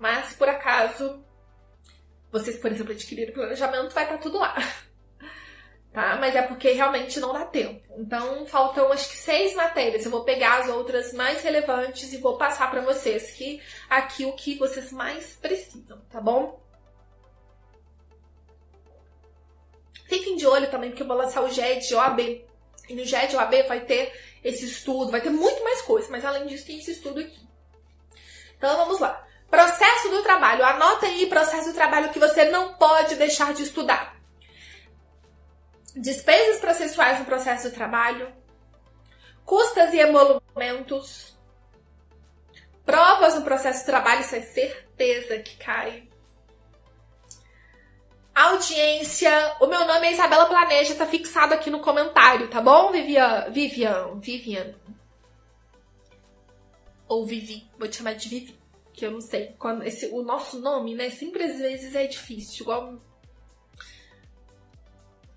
Mas, 0.00 0.34
por 0.34 0.48
acaso, 0.48 1.24
vocês, 2.32 2.58
por 2.58 2.72
exemplo, 2.72 2.92
adquirirem 2.92 3.32
planejamento, 3.32 3.94
vai 3.94 4.08
tá 4.08 4.18
tudo 4.18 4.38
lá. 4.38 4.56
Tá? 5.92 6.16
Mas 6.20 6.36
é 6.36 6.42
porque 6.42 6.70
realmente 6.70 7.18
não 7.18 7.32
dá 7.32 7.44
tempo. 7.44 7.82
Então, 7.98 8.46
faltam 8.46 8.92
acho 8.92 9.10
que 9.10 9.16
seis 9.16 9.56
matérias. 9.56 10.04
Eu 10.04 10.12
vou 10.12 10.22
pegar 10.22 10.60
as 10.60 10.68
outras 10.68 11.12
mais 11.12 11.42
relevantes 11.42 12.12
e 12.12 12.18
vou 12.18 12.38
passar 12.38 12.70
para 12.70 12.80
vocês 12.80 13.32
que 13.32 13.60
aqui 13.88 14.24
o 14.24 14.32
que 14.34 14.56
vocês 14.56 14.92
mais 14.92 15.34
precisam, 15.34 16.00
tá 16.08 16.20
bom? 16.20 16.62
Fiquem 20.06 20.36
de 20.36 20.46
olho 20.46 20.70
também, 20.70 20.90
porque 20.90 21.02
eu 21.02 21.08
vou 21.08 21.16
lançar 21.16 21.42
o 21.42 21.50
GED 21.50 21.92
OAB. 21.92 22.20
E 22.88 22.94
no 22.94 23.04
GED 23.04 23.34
OAB 23.34 23.66
vai 23.66 23.80
ter 23.80 24.12
esse 24.42 24.64
estudo, 24.64 25.10
vai 25.10 25.20
ter 25.20 25.30
muito 25.30 25.62
mais 25.62 25.82
coisas, 25.82 26.10
mas 26.10 26.24
além 26.24 26.46
disso 26.46 26.66
tem 26.66 26.78
esse 26.78 26.92
estudo 26.92 27.20
aqui. 27.20 27.48
Então 28.56 28.76
vamos 28.76 29.00
lá. 29.00 29.26
Processo 29.50 30.08
do 30.10 30.22
trabalho. 30.22 30.64
Anota 30.64 31.06
aí 31.06 31.26
processo 31.26 31.70
do 31.70 31.74
trabalho 31.74 32.10
que 32.10 32.18
você 32.18 32.44
não 32.46 32.74
pode 32.74 33.16
deixar 33.16 33.52
de 33.52 33.62
estudar. 33.62 34.16
Despesas 35.96 36.60
processuais 36.60 37.18
no 37.18 37.24
processo 37.24 37.68
do 37.68 37.74
trabalho, 37.74 38.32
custas 39.44 39.92
e 39.92 39.98
emolumentos, 39.98 41.36
provas 42.86 43.34
no 43.34 43.42
processo 43.42 43.82
do 43.82 43.86
trabalho, 43.86 44.20
isso 44.20 44.36
é 44.36 44.40
certeza 44.40 45.38
que 45.40 45.56
cai 45.56 46.09
audiência. 48.40 49.56
O 49.60 49.66
meu 49.66 49.86
nome 49.86 50.06
é 50.06 50.12
Isabela 50.12 50.46
Planeja, 50.46 50.94
tá 50.94 51.06
fixado 51.06 51.52
aqui 51.52 51.70
no 51.70 51.80
comentário, 51.80 52.48
tá 52.48 52.60
bom, 52.60 52.90
Vivian? 52.90 53.50
Vivian, 53.50 54.18
Vivian. 54.18 54.74
Ou 57.08 57.26
Vivi, 57.26 57.68
vou 57.78 57.88
te 57.88 57.96
chamar 57.96 58.14
de 58.14 58.28
Vivi, 58.28 58.58
que 58.92 59.04
eu 59.04 59.10
não 59.10 59.20
sei. 59.20 59.54
Quando 59.58 59.82
esse, 59.82 60.06
o 60.06 60.22
nosso 60.22 60.58
nome, 60.60 60.94
né, 60.94 61.10
sempre 61.10 61.42
às 61.42 61.58
vezes 61.58 61.94
é 61.94 62.06
difícil, 62.06 62.62
igual 62.62 63.00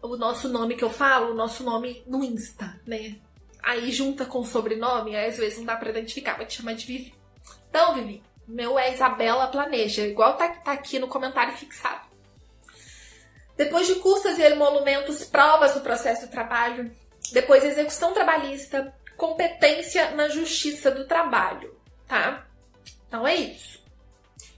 o 0.02 0.18
nosso 0.18 0.50
nome 0.50 0.76
que 0.76 0.84
eu 0.84 0.89
falo, 0.89 1.32
o 1.32 1.36
nosso 1.36 1.63
nome 1.63 2.04
no 2.06 2.24
Insta, 2.24 2.80
né? 2.86 3.20
Aí 3.62 3.92
junta 3.92 4.26
com 4.26 4.39
o 4.39 4.46
sobrenome, 4.46 5.16
aí 5.16 5.30
às 5.30 5.38
vezes 5.38 5.58
não 5.58 5.66
dá 5.66 5.78
pra 5.78 5.89
identificar, 5.89 6.36
vai 6.36 6.46
te 6.46 6.58
chamar 6.58 6.74
de 6.74 6.86
Vivi. 6.86 7.16
Então, 7.70 7.96
Vivi, 7.96 8.22
meu 8.48 8.78
é 8.78 8.94
Isabela 8.94 9.48
Planeja, 9.48 10.06
igual 10.06 10.36
tá, 10.36 10.50
tá 10.50 10.74
aqui 10.74 11.00
no 11.00 11.08
comentário 11.08 11.58
fixado. 11.58 12.12
Depois 13.63 13.88
de 13.88 13.95
custas 13.95 14.38
e 14.38 14.41
emolumentos, 14.41 15.23
provas 15.23 15.73
do 15.73 15.80
processo 15.80 16.28
do 16.28 16.32
trabalho. 16.32 16.93
Depois, 17.32 17.63
execução 17.63 18.13
trabalhista, 18.13 18.93
competência 19.15 20.12
na 20.12 20.28
justiça 20.28 20.91
do 20.91 21.08
trabalho, 21.08 21.73
tá? 22.06 22.45
Então 23.08 23.26
é 23.26 23.36
isso. 23.36 23.82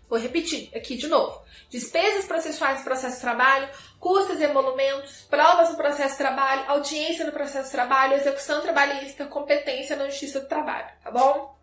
Vou 0.10 0.18
repetir 0.18 0.72
aqui 0.76 0.98
de 0.98 1.08
novo. 1.08 1.40
Despesas 1.70 2.26
processuais 2.26 2.80
do 2.80 2.84
processo 2.84 3.18
de 3.18 3.22
trabalho, 3.22 3.70
custas 4.00 4.40
e 4.40 4.44
emolumentos, 4.44 5.22
provas 5.30 5.70
do 5.70 5.78
processo 5.78 6.14
de 6.14 6.18
trabalho, 6.18 6.64
audiência 6.68 7.26
no 7.26 7.32
processo 7.32 7.66
de 7.66 7.72
trabalho, 7.74 8.16
execução 8.16 8.60
trabalhista, 8.62 9.26
competência 9.26 9.96
na 9.96 10.10
justiça 10.10 10.40
do 10.40 10.48
trabalho, 10.48 10.90
tá 11.04 11.12
bom? 11.12 11.56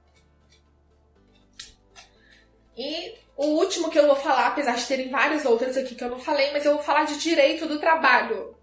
E 2.77 3.19
o 3.37 3.47
último 3.47 3.91
que 3.91 3.99
eu 3.99 4.07
vou 4.07 4.17
falar, 4.17 4.49
apesar 4.49 4.77
de 4.77 4.87
terem 4.87 5.11
vários 5.11 5.45
outros 5.45 5.77
aqui 5.77 5.95
que 5.95 6.05
eu 6.05 6.11
não 6.11 6.19
falei, 6.19 6.53
mas 6.53 6.65
eu 6.65 6.75
vou 6.75 6.83
falar 6.83 7.05
de 7.05 7.19
direito 7.19 7.67
do 7.67 7.79
trabalho. 7.79 8.57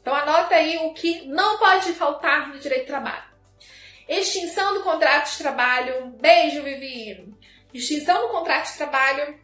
Então 0.00 0.14
anota 0.14 0.54
aí 0.54 0.78
o 0.78 0.94
que 0.94 1.26
não 1.26 1.58
pode 1.58 1.92
faltar 1.92 2.48
no 2.48 2.58
direito 2.58 2.84
do 2.84 2.88
trabalho. 2.88 3.24
Extinção 4.08 4.74
do 4.74 4.84
contrato 4.84 5.32
de 5.32 5.38
trabalho. 5.38 6.06
Beijo, 6.20 6.62
Vivi. 6.62 7.34
Extinção 7.74 8.22
do 8.22 8.28
contrato 8.28 8.70
de 8.70 8.76
trabalho. 8.76 9.38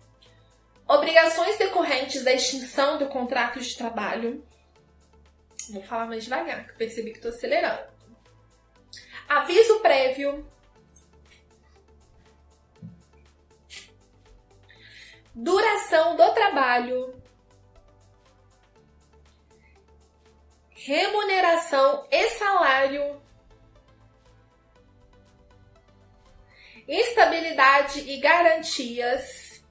Obrigações 0.89 1.59
decorrentes 1.59 2.23
da 2.23 2.33
extinção 2.33 2.97
do 2.99 3.07
contrato 3.07 3.59
de 3.59 3.77
trabalho. 3.77 4.45
Vou 5.71 5.83
falar 5.83 6.07
mais 6.07 6.25
devagar, 6.25 6.65
que 6.65 6.73
eu 6.73 6.77
percebi 6.77 7.11
que 7.11 7.19
estou 7.19 7.31
acelerando. 7.31 7.83
Aviso 9.29 9.81
prévio. 9.81 10.47
Duração 15.35 16.15
do 16.15 16.31
trabalho. 16.35 17.15
Remuneração 20.71 22.07
e 22.11 22.29
salário. 22.31 23.23
Estabilidade 26.87 28.01
e 28.01 28.19
garantias. 28.19 29.65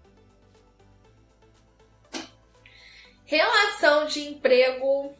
Relação 3.26 4.08
de 4.08 4.22
emprego. 4.22 5.16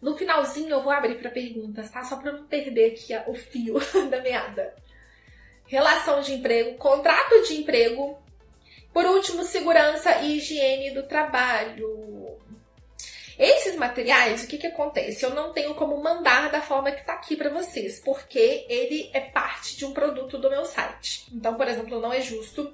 No 0.00 0.16
finalzinho 0.16 0.70
eu 0.70 0.82
vou 0.82 0.92
abrir 0.92 1.20
para 1.20 1.30
perguntas, 1.30 1.90
tá? 1.90 2.02
Só 2.04 2.16
para 2.16 2.32
não 2.32 2.46
perder 2.46 2.92
aqui 2.92 3.14
o 3.30 3.34
fio 3.34 3.74
da 4.08 4.22
meada. 4.22 4.74
Relação 5.66 6.22
de 6.22 6.34
emprego, 6.34 6.78
contrato 6.78 7.42
de 7.46 7.56
emprego, 7.56 8.23
por 8.94 9.04
último, 9.04 9.42
segurança 9.42 10.20
e 10.20 10.36
higiene 10.36 10.92
do 10.92 11.02
trabalho. 11.02 12.38
Esses 13.36 13.74
materiais, 13.74 14.44
o 14.44 14.46
que, 14.46 14.56
que 14.56 14.68
acontece? 14.68 15.24
Eu 15.24 15.34
não 15.34 15.52
tenho 15.52 15.74
como 15.74 16.00
mandar 16.00 16.48
da 16.48 16.60
forma 16.60 16.92
que 16.92 17.00
está 17.00 17.14
aqui 17.14 17.34
para 17.34 17.50
vocês, 17.50 17.98
porque 17.98 18.64
ele 18.68 19.10
é 19.12 19.18
parte 19.18 19.76
de 19.76 19.84
um 19.84 19.92
produto 19.92 20.38
do 20.38 20.48
meu 20.48 20.64
site. 20.64 21.26
Então, 21.32 21.54
por 21.56 21.66
exemplo, 21.66 22.00
não 22.00 22.12
é 22.12 22.20
justo 22.20 22.72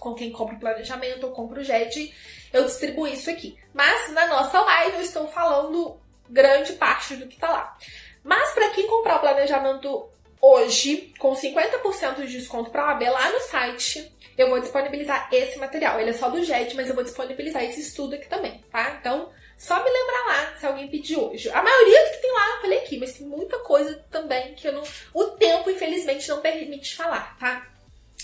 com 0.00 0.12
quem 0.14 0.32
compra 0.32 0.56
o 0.56 0.58
planejamento 0.58 1.24
ou 1.24 1.32
compra 1.32 1.60
o 1.60 1.64
JET, 1.64 2.12
eu 2.52 2.64
distribuir 2.64 3.14
isso 3.14 3.30
aqui. 3.30 3.56
Mas 3.72 4.12
na 4.12 4.26
nossa 4.26 4.60
live 4.60 4.96
eu 4.96 5.02
estou 5.02 5.28
falando 5.28 6.00
grande 6.28 6.72
parte 6.72 7.14
do 7.14 7.28
que 7.28 7.34
está 7.34 7.48
lá. 7.48 7.78
Mas 8.24 8.50
para 8.52 8.70
quem 8.70 8.88
comprar 8.88 9.16
o 9.16 9.20
planejamento 9.20 10.08
hoje, 10.40 11.14
com 11.18 11.34
50% 11.34 12.26
de 12.26 12.32
desconto 12.32 12.70
para 12.70 12.86
OAB 12.86 13.02
lá 13.02 13.30
no 13.30 13.40
site, 13.40 14.13
eu 14.36 14.48
vou 14.48 14.60
disponibilizar 14.60 15.28
esse 15.32 15.58
material. 15.58 16.00
Ele 16.00 16.10
é 16.10 16.12
só 16.12 16.28
do 16.28 16.42
JET, 16.42 16.74
mas 16.74 16.88
eu 16.88 16.94
vou 16.94 17.04
disponibilizar 17.04 17.62
esse 17.64 17.80
estudo 17.80 18.14
aqui 18.14 18.28
também, 18.28 18.64
tá? 18.70 18.96
Então, 19.00 19.30
só 19.56 19.82
me 19.82 19.90
lembrar 19.90 20.26
lá 20.26 20.54
se 20.58 20.66
alguém 20.66 20.88
pedir 20.88 21.16
hoje. 21.16 21.48
A 21.50 21.62
maioria 21.62 22.04
do 22.04 22.10
que 22.10 22.22
tem 22.22 22.32
lá 22.32 22.56
eu 22.56 22.60
falei 22.60 22.78
aqui, 22.78 22.98
mas 22.98 23.14
tem 23.14 23.26
muita 23.26 23.58
coisa 23.60 23.94
também 24.10 24.54
que 24.54 24.66
eu 24.66 24.72
não. 24.72 24.82
O 25.12 25.24
tempo, 25.32 25.70
infelizmente, 25.70 26.28
não 26.28 26.40
permite 26.40 26.96
falar, 26.96 27.36
tá? 27.38 27.66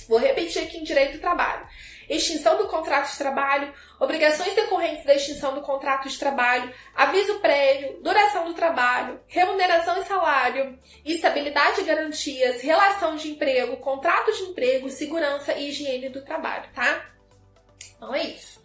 Vou 0.09 0.19
repetir 0.19 0.63
aqui 0.63 0.79
em 0.79 0.85
direito 0.85 1.13
do 1.13 1.21
trabalho 1.21 1.67
extinção 2.17 2.59
do 2.59 2.67
contrato 2.67 3.11
de 3.11 3.19
trabalho, 3.19 3.73
obrigações 3.99 4.55
decorrentes 4.55 5.05
da 5.05 5.15
extinção 5.15 5.55
do 5.55 5.61
contrato 5.61 6.09
de 6.09 6.19
trabalho, 6.19 6.73
aviso 6.95 7.39
prévio, 7.39 8.01
duração 8.03 8.45
do 8.45 8.55
trabalho, 8.55 9.21
remuneração 9.29 10.01
e 10.01 10.05
salário, 10.05 10.79
estabilidade 11.05 11.81
e 11.81 11.85
garantias, 11.85 12.61
relação 12.61 13.17
de 13.17 13.31
emprego, 13.31 13.77
contrato 13.77 14.33
de 14.33 14.43
emprego, 14.43 14.91
segurança 14.91 15.53
e 15.55 15.69
higiene 15.69 16.09
do 16.09 16.23
trabalho, 16.23 16.69
tá? 16.75 17.07
Então 17.97 18.15
é 18.15 18.25
isso. 18.25 18.61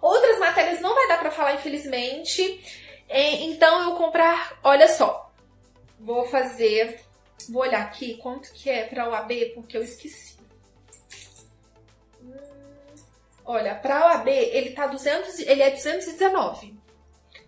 Outras 0.00 0.38
matérias 0.38 0.80
não 0.80 0.94
vai 0.94 1.08
dar 1.08 1.18
para 1.18 1.30
falar, 1.30 1.54
infelizmente. 1.54 2.60
É, 3.08 3.34
então 3.44 3.82
eu 3.84 3.96
comprar, 3.96 4.58
olha 4.62 4.88
só, 4.88 5.32
vou 5.98 6.26
fazer, 6.26 7.00
vou 7.48 7.62
olhar 7.62 7.82
aqui 7.82 8.16
quanto 8.16 8.52
que 8.52 8.68
é 8.68 8.84
para 8.84 9.08
o 9.08 9.14
AB, 9.14 9.52
porque 9.54 9.76
eu 9.76 9.82
esqueci. 9.82 10.31
Olha, 13.44 13.74
para 13.74 13.98
a 13.98 14.06
OAB, 14.06 14.28
ele 14.28 14.70
tá 14.70 14.86
200, 14.86 15.40
ele 15.40 15.62
é 15.62 15.70
219. 15.70 16.74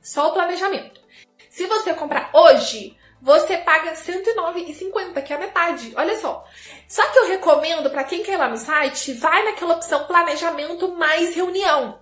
Só 0.03 0.29
o 0.29 0.33
planejamento. 0.33 1.01
Se 1.49 1.67
você 1.67 1.95
comprar 1.95 2.31
hoje, 2.33 2.97
você 3.23 3.57
paga 3.57 3.93
109,50, 3.93 5.23
que 5.23 5.33
é 5.33 5.37
a 5.37 5.39
metade. 5.39 5.93
Olha 5.97 6.19
só. 6.19 6.45
Só 6.89 7.07
que 7.11 7.19
eu 7.21 7.29
recomendo 7.29 7.89
para 7.91 8.05
quem 8.05 8.23
quer 8.23 8.33
ir 8.33 8.37
lá 8.37 8.49
no 8.49 8.59
site, 8.59 9.15
vai 9.15 9.45
naquela 9.45 9.75
opção 9.75 10.05
planejamento 10.05 10.95
mais 10.95 11.35
reunião. 11.35 12.01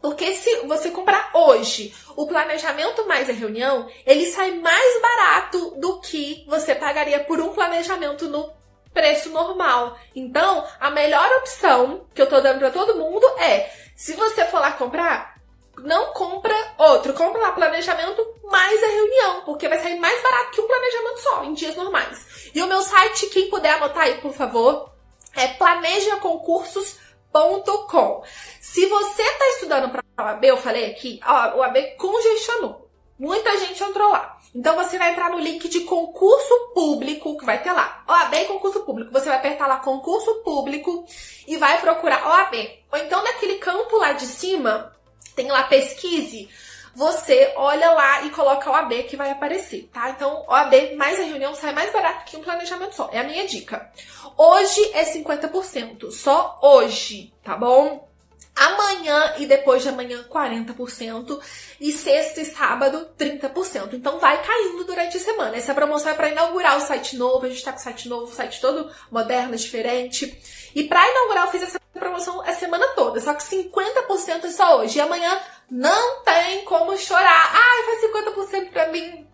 Porque 0.00 0.32
se 0.34 0.60
você 0.66 0.90
comprar 0.90 1.30
hoje 1.34 1.94
o 2.16 2.26
planejamento 2.26 3.06
mais 3.06 3.28
a 3.28 3.32
reunião, 3.32 3.88
ele 4.06 4.26
sai 4.26 4.52
mais 4.52 5.02
barato 5.02 5.74
do 5.78 6.00
que 6.00 6.44
você 6.46 6.74
pagaria 6.74 7.20
por 7.20 7.40
um 7.40 7.52
planejamento 7.52 8.28
no 8.28 8.59
preço 8.92 9.30
normal. 9.30 9.96
Então, 10.14 10.66
a 10.78 10.90
melhor 10.90 11.26
opção 11.38 12.06
que 12.14 12.20
eu 12.20 12.28
tô 12.28 12.38
dando 12.40 12.58
para 12.58 12.70
todo 12.70 12.96
mundo 12.96 13.26
é, 13.38 13.70
se 13.96 14.12
você 14.14 14.44
for 14.46 14.60
lá 14.60 14.72
comprar, 14.72 15.40
não 15.78 16.12
compra 16.12 16.54
outro, 16.78 17.14
compra 17.14 17.40
lá 17.40 17.52
planejamento 17.52 18.26
mais 18.44 18.82
a 18.82 18.88
reunião, 18.88 19.42
porque 19.44 19.68
vai 19.68 19.78
sair 19.78 19.96
mais 19.98 20.22
barato 20.22 20.50
que 20.50 20.60
um 20.60 20.66
planejamento 20.66 21.20
só 21.20 21.44
em 21.44 21.54
dias 21.54 21.76
normais. 21.76 22.50
E 22.54 22.60
o 22.62 22.66
meu 22.66 22.82
site, 22.82 23.26
quem 23.26 23.48
puder 23.48 23.74
anotar 23.74 24.02
aí, 24.04 24.20
por 24.20 24.32
favor, 24.32 24.90
é 25.34 25.46
planejaconcursos.com. 25.48 28.24
Se 28.60 28.86
você 28.86 29.22
tá 29.22 29.48
estudando 29.48 29.90
para 29.90 30.02
o 30.18 30.22
AB, 30.28 30.46
eu 30.46 30.56
falei 30.56 30.90
aqui, 30.90 31.20
ó, 31.24 31.58
o 31.58 31.62
AB 31.62 31.94
congestionou. 31.96 32.79
Muita 33.20 33.54
gente 33.58 33.82
entrou 33.82 34.10
lá. 34.10 34.38
Então 34.54 34.74
você 34.74 34.96
vai 34.96 35.10
entrar 35.10 35.28
no 35.28 35.38
link 35.38 35.68
de 35.68 35.80
concurso 35.80 36.70
público, 36.74 37.36
que 37.36 37.44
vai 37.44 37.62
ter 37.62 37.70
lá, 37.70 38.02
OAB 38.08 38.32
e 38.32 38.44
concurso 38.46 38.80
público. 38.80 39.12
Você 39.12 39.28
vai 39.28 39.36
apertar 39.36 39.66
lá 39.66 39.76
concurso 39.76 40.36
público 40.36 41.04
e 41.46 41.58
vai 41.58 41.78
procurar 41.82 42.26
OAB. 42.26 42.54
Ou 42.90 42.98
então 42.98 43.22
naquele 43.22 43.56
campo 43.56 43.98
lá 43.98 44.14
de 44.14 44.24
cima, 44.24 44.96
tem 45.36 45.48
lá 45.48 45.64
pesquise, 45.64 46.48
você 46.94 47.52
olha 47.56 47.90
lá 47.90 48.22
e 48.22 48.30
coloca 48.30 48.70
OAB 48.70 49.02
que 49.02 49.18
vai 49.18 49.30
aparecer, 49.30 49.90
tá? 49.92 50.08
Então, 50.08 50.46
OAB 50.48 50.96
mais 50.96 51.20
a 51.20 51.24
reunião 51.24 51.54
sai 51.54 51.74
mais 51.74 51.92
barato 51.92 52.24
que 52.24 52.38
um 52.38 52.42
planejamento 52.42 52.96
só. 52.96 53.10
É 53.12 53.18
a 53.18 53.24
minha 53.24 53.46
dica. 53.46 53.92
Hoje 54.34 54.80
é 54.94 55.04
50%, 55.04 56.10
só 56.10 56.58
hoje, 56.62 57.34
tá 57.44 57.54
bom? 57.54 58.09
Amanhã 58.54 59.34
e 59.38 59.46
depois 59.46 59.82
de 59.82 59.88
amanhã, 59.88 60.24
40%. 60.28 61.40
E 61.80 61.92
sexta 61.92 62.40
e 62.40 62.44
sábado, 62.44 63.08
30%. 63.18 63.94
Então 63.94 64.18
vai 64.18 64.42
caindo 64.42 64.84
durante 64.84 65.16
a 65.16 65.20
semana. 65.20 65.56
Essa 65.56 65.74
promoção 65.74 66.10
é 66.10 66.14
para 66.14 66.28
inaugurar 66.28 66.76
o 66.76 66.80
site 66.80 67.16
novo. 67.16 67.46
A 67.46 67.48
gente 67.48 67.64
tá 67.64 67.72
com 67.72 67.78
o 67.78 67.82
site 67.82 68.08
novo, 68.08 68.24
o 68.24 68.34
site 68.34 68.60
todo 68.60 68.90
moderno, 69.10 69.56
diferente. 69.56 70.38
E 70.74 70.84
para 70.84 71.08
inaugurar, 71.10 71.46
eu 71.46 71.50
fiz 71.50 71.62
essa 71.62 71.80
promoção 71.94 72.40
a 72.42 72.52
semana 72.52 72.86
toda. 72.88 73.20
Só 73.20 73.32
que 73.34 73.42
50% 73.42 74.44
é 74.44 74.50
só 74.50 74.78
hoje. 74.78 74.98
E 74.98 75.00
amanhã 75.00 75.40
não 75.70 76.22
tem 76.22 76.64
como 76.64 76.96
chorar. 76.98 77.50
Ai, 77.54 77.84
faz 77.84 78.64
50% 78.64 78.70
pra 78.70 78.88
mim. 78.88 79.26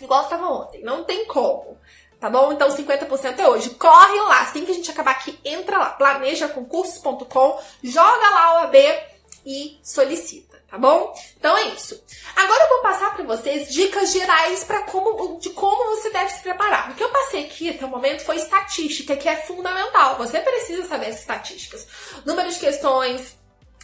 Igual 0.00 0.22
estava 0.22 0.46
ontem. 0.46 0.82
Não 0.82 1.04
tem 1.04 1.24
como. 1.26 1.78
Tá 2.20 2.28
bom? 2.28 2.52
Então 2.52 2.68
50% 2.68 3.38
é 3.38 3.48
hoje. 3.48 3.70
Corre 3.70 4.20
lá, 4.22 4.42
assim 4.42 4.64
que 4.64 4.72
a 4.72 4.74
gente 4.74 4.90
acabar 4.90 5.12
aqui, 5.12 5.38
entra 5.44 5.78
lá, 5.78 5.90
planejaconcursos.com, 5.90 7.62
joga 7.82 8.30
lá 8.30 8.54
o 8.54 8.64
AB 8.64 8.78
e 9.46 9.78
solicita, 9.84 10.60
tá 10.68 10.76
bom? 10.76 11.14
Então 11.36 11.56
é 11.56 11.68
isso. 11.68 12.02
Agora 12.34 12.64
eu 12.64 12.68
vou 12.70 12.82
passar 12.82 13.14
para 13.14 13.24
vocês 13.24 13.72
dicas 13.72 14.12
gerais 14.12 14.64
para 14.64 14.82
como 14.82 15.38
de 15.38 15.50
como 15.50 15.96
você 15.96 16.10
deve 16.10 16.30
se 16.30 16.42
preparar. 16.42 16.90
O 16.90 16.94
que 16.94 17.04
eu 17.04 17.08
passei 17.08 17.44
aqui 17.44 17.70
até 17.70 17.84
o 17.84 17.88
momento 17.88 18.24
foi 18.24 18.36
estatística, 18.36 19.16
que 19.16 19.28
é 19.28 19.36
fundamental. 19.36 20.16
Você 20.18 20.40
precisa 20.40 20.88
saber 20.88 21.06
as 21.06 21.20
estatísticas. 21.20 21.86
Número 22.26 22.50
de 22.50 22.58
questões, 22.58 23.38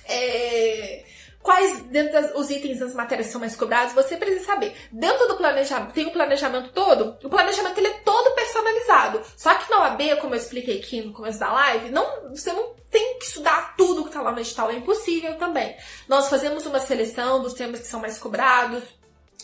é 0.06 1.04
quais 1.44 1.82
dentro 1.90 2.32
dos 2.32 2.48
itens 2.48 2.78
das 2.78 2.94
matérias 2.94 3.26
são 3.28 3.38
mais 3.38 3.54
cobrados, 3.54 3.92
você 3.92 4.16
precisa 4.16 4.46
saber. 4.46 4.74
Dentro 4.90 5.28
do 5.28 5.36
planejamento, 5.36 5.92
tem 5.92 6.06
o 6.06 6.10
planejamento 6.10 6.70
todo, 6.72 7.18
o 7.22 7.28
planejamento 7.28 7.76
ele 7.76 7.88
é 7.88 8.00
todo 8.02 8.34
personalizado. 8.34 9.20
Só 9.36 9.54
que 9.54 9.70
na 9.70 9.82
OAB, 9.82 10.20
como 10.22 10.34
eu 10.34 10.38
expliquei 10.38 10.78
aqui 10.78 11.02
no 11.02 11.12
começo 11.12 11.38
da 11.38 11.52
live, 11.52 11.90
não, 11.90 12.30
você 12.30 12.50
não 12.50 12.74
tem 12.90 13.18
que 13.18 13.26
estudar 13.26 13.76
tudo 13.76 14.04
que 14.04 14.08
está 14.08 14.22
lá 14.22 14.32
no 14.32 14.40
edital, 14.40 14.70
é 14.70 14.76
impossível 14.76 15.36
também. 15.36 15.76
Nós 16.08 16.30
fazemos 16.30 16.64
uma 16.64 16.80
seleção 16.80 17.42
dos 17.42 17.52
temas 17.52 17.80
que 17.80 17.88
são 17.88 18.00
mais 18.00 18.18
cobrados, 18.18 18.82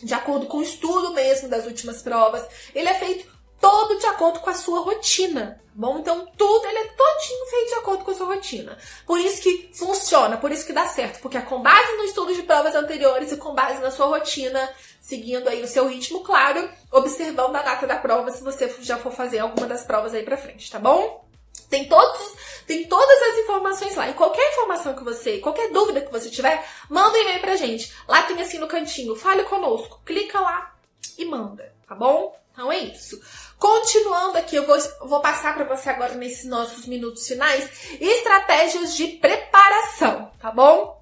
de 0.03 0.14
acordo 0.14 0.46
com 0.46 0.57
o 0.57 0.62
estudo 0.62 1.12
mesmo 1.12 1.51
das 1.51 1.66
últimas 1.66 2.01
provas. 2.01 2.42
Ele 2.74 2.88
é 2.88 2.94
feito 2.94 3.30
todo 3.61 3.98
de 3.98 4.06
acordo 4.06 4.40
com 4.40 4.50
a 4.50 4.54
sua 4.54 4.80
rotina. 4.80 5.61
Tá 5.62 5.72
bom, 5.74 5.98
então 5.98 6.26
tudo 6.36 6.66
ele 6.66 6.78
é 6.78 6.84
todinho 6.84 7.46
feito 7.46 7.68
de 7.68 7.74
acordo 7.74 8.04
com 8.04 8.11
a 8.11 8.14
sua 8.14 8.26
rotina. 8.26 8.76
Por 9.06 9.20
isso 9.20 9.40
que 9.40 9.70
funciona, 9.72 10.36
por 10.36 10.50
isso 10.50 10.66
que 10.66 10.72
dá 10.72 10.86
certo, 10.86 11.20
porque 11.20 11.38
é 11.38 11.40
com 11.40 11.62
base 11.62 11.96
no 11.96 12.04
estudo 12.04 12.34
de 12.34 12.42
provas 12.42 12.74
anteriores 12.74 13.32
e 13.32 13.36
com 13.36 13.54
base 13.54 13.80
na 13.80 13.90
sua 13.90 14.06
rotina, 14.06 14.68
seguindo 15.00 15.48
aí 15.48 15.62
o 15.62 15.68
seu 15.68 15.86
ritmo, 15.86 16.20
claro, 16.22 16.68
observando 16.90 17.56
a 17.56 17.62
data 17.62 17.86
da 17.86 17.96
prova 17.96 18.30
se 18.30 18.42
você 18.42 18.74
já 18.80 18.98
for 18.98 19.12
fazer 19.12 19.38
alguma 19.38 19.66
das 19.66 19.84
provas 19.84 20.12
aí 20.12 20.22
pra 20.22 20.36
frente, 20.36 20.70
tá 20.70 20.78
bom? 20.78 21.24
Tem 21.70 21.88
todos, 21.88 22.34
tem 22.66 22.88
todas 22.88 23.22
as 23.22 23.38
informações 23.38 23.94
lá. 23.94 24.11
E 24.11 24.14
qualquer 24.14 24.52
informação 24.52 24.94
que 24.94 25.04
você, 25.04 25.38
qualquer 25.38 25.70
dúvida 25.70 26.00
que 26.00 26.11
você 26.11 26.28
tiver, 26.28 26.66
manda 26.88 27.16
um 27.16 27.22
e-mail 27.22 27.40
pra 27.40 27.54
gente. 27.54 27.92
Lá 28.08 28.22
tem 28.24 28.40
assim 28.42 28.58
no 28.58 28.66
cantinho, 28.66 29.14
fale 29.14 29.44
conosco. 29.44 30.00
Clica 30.04 30.40
lá 30.40 30.74
e 31.16 31.24
manda, 31.24 31.72
tá 31.88 31.94
bom? 31.94 32.36
Então 32.52 32.72
é 32.72 32.78
isso. 32.78 33.20
Continuando 33.61 34.38
aqui, 34.38 34.56
eu 34.56 34.66
vou, 34.66 34.78
vou 35.02 35.20
passar 35.20 35.54
para 35.54 35.64
você 35.64 35.90
agora 35.90 36.14
nesses 36.14 36.46
nossos 36.46 36.86
minutos 36.86 37.28
finais 37.28 37.68
estratégias 38.00 38.96
de 38.96 39.06
preparação, 39.06 40.30
tá 40.40 40.50
bom? 40.50 40.98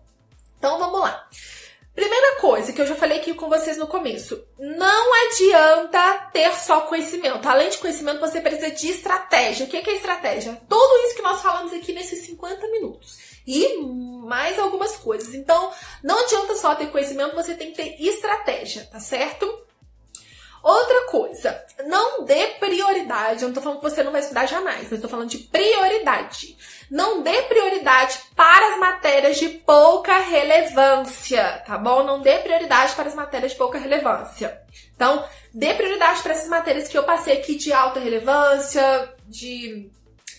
Então 0.58 0.76
vamos 0.76 0.98
lá. 0.98 1.24
Primeira 1.94 2.40
coisa 2.40 2.72
que 2.72 2.80
eu 2.80 2.86
já 2.86 2.96
falei 2.96 3.18
aqui 3.18 3.32
com 3.32 3.48
vocês 3.48 3.76
no 3.76 3.86
começo: 3.86 4.44
não 4.58 5.26
adianta 5.26 6.30
ter 6.32 6.52
só 6.54 6.80
conhecimento. 6.80 7.48
Além 7.48 7.70
de 7.70 7.78
conhecimento, 7.78 8.18
você 8.18 8.40
precisa 8.40 8.72
de 8.72 8.88
estratégia. 8.88 9.64
O 9.64 9.68
que 9.68 9.76
é 9.76 9.94
estratégia? 9.94 10.60
Tudo 10.68 11.06
isso 11.06 11.14
que 11.14 11.22
nós 11.22 11.40
falamos 11.40 11.72
aqui 11.72 11.92
nesses 11.92 12.26
50 12.26 12.66
minutos. 12.68 13.18
E 13.46 13.78
mais 13.78 14.58
algumas 14.58 14.96
coisas. 14.96 15.32
Então, 15.32 15.72
não 16.02 16.18
adianta 16.24 16.56
só 16.56 16.74
ter 16.74 16.90
conhecimento, 16.90 17.36
você 17.36 17.54
tem 17.54 17.70
que 17.70 17.76
ter 17.76 18.02
estratégia, 18.02 18.84
tá 18.90 18.98
certo? 18.98 19.67
Outra 20.68 21.06
coisa, 21.06 21.64
não 21.86 22.26
dê 22.26 22.48
prioridade. 22.60 23.40
Eu 23.40 23.48
não 23.48 23.54
tô 23.54 23.62
falando 23.62 23.78
que 23.78 23.88
você 23.88 24.02
não 24.02 24.12
vai 24.12 24.20
estudar 24.20 24.44
jamais, 24.44 24.86
mas 24.90 25.00
tô 25.00 25.08
falando 25.08 25.30
de 25.30 25.38
prioridade. 25.38 26.58
Não 26.90 27.22
dê 27.22 27.40
prioridade 27.44 28.18
para 28.36 28.74
as 28.74 28.78
matérias 28.78 29.38
de 29.38 29.48
pouca 29.48 30.18
relevância, 30.18 31.62
tá 31.66 31.78
bom? 31.78 32.02
Não 32.02 32.20
dê 32.20 32.36
prioridade 32.40 32.94
para 32.94 33.08
as 33.08 33.14
matérias 33.14 33.52
de 33.52 33.56
pouca 33.56 33.78
relevância. 33.78 34.60
Então, 34.94 35.24
dê 35.54 35.72
prioridade 35.72 36.20
para 36.22 36.34
essas 36.34 36.50
matérias 36.50 36.86
que 36.86 36.98
eu 36.98 37.04
passei 37.04 37.38
aqui 37.38 37.54
de 37.54 37.72
alta 37.72 37.98
relevância, 37.98 39.14
de 39.26 39.90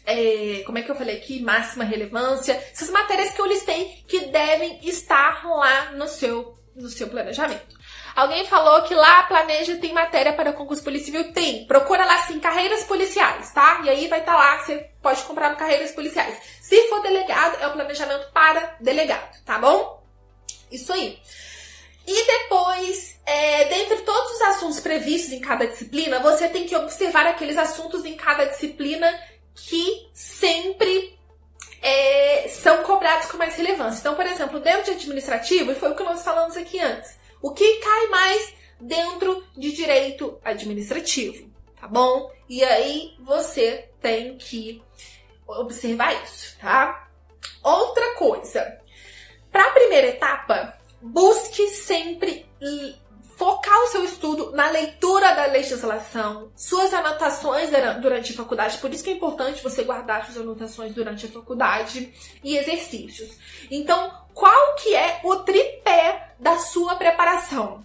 é, 0.05 0.61
como 0.63 0.77
é 0.77 0.84
que 0.84 0.91
eu 0.91 0.95
falei 0.95 1.17
aqui? 1.17 1.41
Máxima 1.41 1.84
relevância. 1.84 2.53
Essas 2.71 2.91
matérias 2.91 3.32
que 3.32 3.41
eu 3.41 3.47
listei 3.47 4.03
que 4.07 4.27
devem 4.27 4.80
estar 4.88 5.43
lá 5.43 5.93
no 5.93 6.07
seu, 6.07 6.55
no 6.75 6.88
seu 6.88 7.07
planejamento. 7.07 7.78
Alguém 8.20 8.45
falou 8.47 8.82
que 8.82 8.93
lá 8.93 9.24
planeja 9.24 9.78
tem 9.78 9.93
matéria 9.93 10.34
para 10.34 10.51
concurso 10.51 10.84
policial. 10.84 11.24
Tem. 11.32 11.65
Procura 11.65 12.03
lá 12.03 12.15
assim, 12.15 12.38
carreiras 12.38 12.84
policiais, 12.84 13.53
tá? 13.53 13.80
E 13.86 13.89
aí 13.89 14.09
vai 14.09 14.20
estar 14.20 14.34
tá 14.34 14.38
lá, 14.38 14.59
você 14.59 14.89
pode 15.01 15.24
comprar 15.24 15.55
carreiras 15.55 15.91
policiais. 15.91 16.38
Se 16.59 16.89
for 16.89 17.01
delegado, 17.01 17.55
é 17.61 17.67
o 17.67 17.72
planejamento 17.72 18.30
para 18.34 18.76
delegado, 18.82 19.41
tá 19.45 19.57
bom? 19.57 20.03
Isso 20.70 20.91
aí. 20.91 21.17
E 22.05 22.26
depois, 22.26 23.17
é, 23.26 23.63
dentre 23.70 24.01
todos 24.01 24.34
os 24.34 24.41
assuntos 24.41 24.82
previstos 24.82 25.32
em 25.32 25.39
cada 25.39 25.65
disciplina, 25.65 26.20
você 26.20 26.49
tem 26.49 26.65
que 26.65 26.76
observar 26.76 27.26
aqueles 27.26 27.57
assuntos 27.57 28.03
em 28.03 28.17
cada 28.17 28.43
disciplina 28.43 29.17
que 29.55 30.09
sempre 30.13 31.17
é, 31.82 32.49
são 32.49 32.84
cobrados 32.84 33.28
com 33.28 33.38
mais 33.38 33.55
relevância. 33.55 34.01
Então, 34.01 34.15
por 34.15 34.26
exemplo, 34.26 34.59
dentro 34.59 34.84
de 34.84 34.91
administrativo, 34.91 35.72
e 35.72 35.76
foi 35.76 35.91
o 35.91 35.95
que 35.95 36.03
nós 36.03 36.22
falamos 36.22 36.57
aqui 36.57 36.82
antes, 36.82 37.17
o 37.41 37.51
que 37.51 37.75
cai 37.79 38.07
mais 38.07 38.53
dentro 38.79 39.43
de 39.57 39.71
direito 39.71 40.39
administrativo, 40.43 41.49
tá 41.79 41.87
bom? 41.87 42.31
E 42.47 42.63
aí 42.63 43.15
você 43.19 43.89
tem 44.01 44.37
que 44.37 44.81
observar 45.47 46.23
isso, 46.23 46.57
tá? 46.59 47.09
Outra 47.63 48.15
coisa, 48.15 48.79
para 49.51 49.63
a 49.67 49.71
primeira 49.71 50.07
etapa, 50.07 50.77
busque 51.01 51.67
sempre 51.67 52.45
focar 53.39 53.81
o 53.83 53.87
seu 53.87 54.03
estudo 54.03 54.51
na 54.51 54.69
leitura 54.69 55.33
da 55.33 55.45
legislação, 55.45 56.51
suas 56.57 56.93
anotações 56.93 57.69
durante 58.01 58.33
a 58.33 58.35
faculdade, 58.35 58.77
por 58.79 58.93
isso 58.93 59.01
que 59.01 59.11
é 59.11 59.13
importante 59.13 59.63
você 59.63 59.81
guardar 59.85 60.25
suas 60.25 60.39
anotações 60.39 60.93
durante 60.93 61.25
a 61.25 61.29
faculdade 61.29 62.13
e 62.43 62.57
exercícios. 62.57 63.37
Então, 63.71 64.11
qual 64.33 64.75
que 64.75 64.93
é 64.93 65.21
o 65.23 65.37
tripé 65.37 66.33
da 66.37 66.57
sua 66.57 66.97
preparação? 66.97 67.81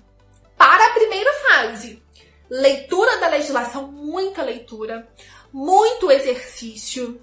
Para 0.59 0.89
a 0.89 0.95
primeira 0.95 1.33
fase, 1.49 2.03
leitura 2.51 3.21
da 3.21 3.29
legislação, 3.29 3.93
muita 3.93 4.43
leitura, 4.43 5.09
muito 5.53 6.11
exercício, 6.11 7.21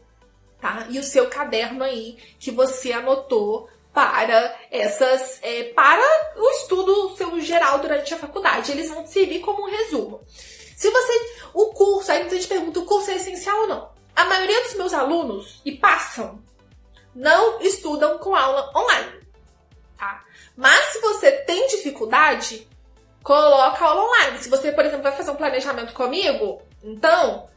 tá? 0.62 0.88
E 0.90 0.98
o 0.98 1.04
seu 1.04 1.28
caderno 1.28 1.84
aí 1.84 2.18
que 2.40 2.50
você 2.50 2.94
anotou 2.94 3.70
para 3.94 4.56
essas 4.70 5.40
é, 5.42 5.64
para 5.66 6.02
o 6.38 6.50
estudo 6.52 7.16
seu 7.18 7.40
geral 7.42 7.80
durante 7.80 8.14
a 8.14 8.18
faculdade. 8.18 8.72
Eles 8.72 8.90
vão 8.90 9.06
servir 9.06 9.40
como 9.40 9.64
um 9.64 9.70
resumo. 9.70 10.22
Se 10.76 10.90
você 10.90 11.14
o 11.54 11.68
curso, 11.68 12.12
aí 12.12 12.20
muita 12.22 12.36
gente 12.36 12.48
pergunta, 12.48 12.80
o 12.80 12.86
curso 12.86 13.12
é 13.12 13.16
essencial 13.16 13.62
ou 13.62 13.68
não? 13.68 13.92
A 14.16 14.26
maioria 14.26 14.64
dos 14.64 14.74
meus 14.76 14.94
alunos 14.94 15.62
e 15.66 15.74
passam 15.74 16.42
não 17.14 17.62
estudam 17.62 18.18
com 18.18 18.36
aula 18.36 18.72
online, 18.76 19.20
tá? 19.98 20.24
Mas 20.56 20.86
se 20.88 21.00
você 21.00 21.32
tem 21.32 21.68
dificuldade, 21.68 22.68
coloca 23.24 23.86
aula 23.86 24.06
online. 24.06 24.40
Se 24.40 24.50
você, 24.50 24.72
por 24.72 24.86
exemplo, 24.86 25.04
vai 25.04 25.12
fazer 25.12 25.32
um 25.32 25.36
planejamento 25.36 25.94
comigo, 25.94 26.62
então 26.84 27.48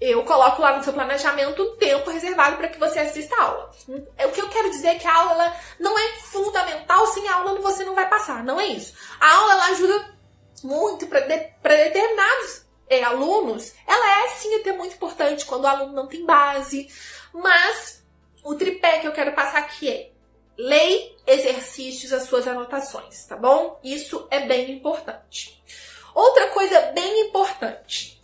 eu 0.00 0.22
coloco 0.24 0.60
lá 0.60 0.76
no 0.76 0.84
seu 0.84 0.92
planejamento 0.92 1.62
um 1.62 1.76
tempo 1.76 2.10
reservado 2.10 2.56
para 2.56 2.68
que 2.68 2.78
você 2.78 2.98
assista 2.98 3.34
a 3.34 3.42
aula. 3.42 3.70
O 3.88 4.32
que 4.32 4.40
eu 4.40 4.48
quero 4.48 4.70
dizer 4.70 4.88
é 4.88 4.94
que 4.96 5.06
a 5.06 5.14
aula 5.14 5.56
não 5.80 5.98
é 5.98 6.08
fundamental, 6.20 7.06
sem 7.08 7.26
a 7.28 7.36
aula 7.36 7.60
você 7.60 7.84
não 7.84 7.94
vai 7.94 8.08
passar, 8.08 8.44
não 8.44 8.60
é 8.60 8.66
isso. 8.66 8.94
A 9.18 9.34
aula 9.34 9.52
ela 9.52 9.66
ajuda 9.66 10.16
muito 10.62 11.06
para 11.06 11.20
de, 11.20 11.36
determinados 11.62 12.66
é, 12.88 13.02
alunos, 13.02 13.72
ela 13.86 14.24
é 14.24 14.28
sim 14.28 14.54
até 14.56 14.72
muito 14.72 14.94
importante 14.94 15.44
quando 15.44 15.64
o 15.64 15.68
aluno 15.68 15.92
não 15.92 16.06
tem 16.06 16.24
base, 16.24 16.88
mas 17.32 18.02
o 18.44 18.54
tripé 18.54 19.00
que 19.00 19.08
eu 19.08 19.12
quero 19.12 19.32
passar 19.32 19.58
aqui 19.58 19.90
é 19.90 20.10
lei, 20.58 21.16
exercícios, 21.26 22.12
as 22.12 22.24
suas 22.24 22.46
anotações, 22.46 23.24
tá 23.26 23.36
bom? 23.36 23.78
Isso 23.82 24.26
é 24.30 24.40
bem 24.40 24.72
importante. 24.72 25.62
Outra 26.14 26.48
coisa 26.48 26.80
bem 26.92 27.28
importante, 27.28 28.15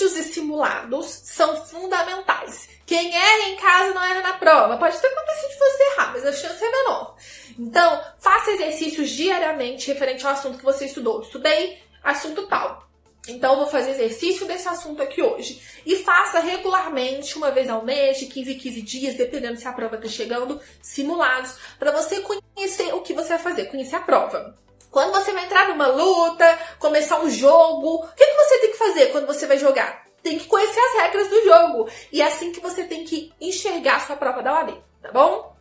Exercícios 0.00 0.16
e 0.16 0.32
simulados 0.32 1.06
são 1.24 1.54
fundamentais. 1.66 2.70
Quem 2.86 3.14
erra 3.14 3.48
em 3.50 3.56
casa 3.56 3.92
não 3.92 4.02
erra 4.02 4.22
na 4.22 4.32
prova. 4.32 4.78
Pode 4.78 4.96
até 4.96 5.08
acontecer 5.08 5.48
de 5.48 5.58
você 5.58 5.82
errar, 5.82 6.12
mas 6.12 6.26
a 6.26 6.32
chance 6.32 6.64
é 6.64 6.70
menor. 6.70 7.16
Então, 7.58 8.02
faça 8.18 8.50
exercícios 8.52 9.10
diariamente 9.10 9.88
referente 9.88 10.26
ao 10.26 10.32
assunto 10.32 10.56
que 10.56 10.64
você 10.64 10.86
estudou. 10.86 11.20
Estudei 11.20 11.78
assunto 12.02 12.46
tal. 12.46 12.88
Então, 13.28 13.56
vou 13.56 13.66
fazer 13.66 13.90
exercício 13.90 14.46
desse 14.46 14.66
assunto 14.66 15.02
aqui 15.02 15.20
hoje. 15.20 15.60
E 15.84 15.96
faça 15.96 16.40
regularmente, 16.40 17.36
uma 17.36 17.50
vez 17.50 17.68
ao 17.68 17.84
mês, 17.84 18.18
de 18.18 18.26
15 18.26 18.54
em 18.54 18.58
15 18.58 18.82
dias, 18.82 19.14
dependendo 19.14 19.60
se 19.60 19.68
a 19.68 19.72
prova 19.72 19.96
está 19.96 20.08
chegando, 20.08 20.58
simulados, 20.80 21.54
para 21.78 21.92
você 21.92 22.22
conhecer 22.22 22.94
o 22.94 23.02
que 23.02 23.12
você 23.12 23.28
vai 23.28 23.38
fazer, 23.38 23.66
conhecer 23.66 23.96
a 23.96 24.00
prova. 24.00 24.56
Quando 24.90 25.12
você 25.12 25.32
vai 25.32 25.44
entrar 25.44 25.68
numa 25.68 25.86
luta, 25.86 26.58
começar 26.78 27.20
um 27.20 27.30
jogo, 27.30 28.04
o 28.04 28.08
que, 28.14 28.26
que 28.26 28.36
você 28.36 28.58
tem 28.58 28.70
que 28.72 28.78
fazer 28.78 29.06
quando 29.12 29.26
você 29.26 29.46
vai 29.46 29.58
jogar? 29.58 30.06
Tem 30.22 30.38
que 30.38 30.46
conhecer 30.46 30.80
as 30.80 31.02
regras 31.02 31.28
do 31.28 31.44
jogo. 31.44 31.88
E 32.12 32.20
é 32.20 32.26
assim 32.26 32.52
que 32.52 32.60
você 32.60 32.84
tem 32.84 33.04
que 33.04 33.32
enxergar 33.40 33.96
a 33.96 34.00
sua 34.00 34.16
prova 34.16 34.42
da 34.42 34.52
OAB, 34.54 34.76
tá 35.00 35.12
bom? 35.12 35.56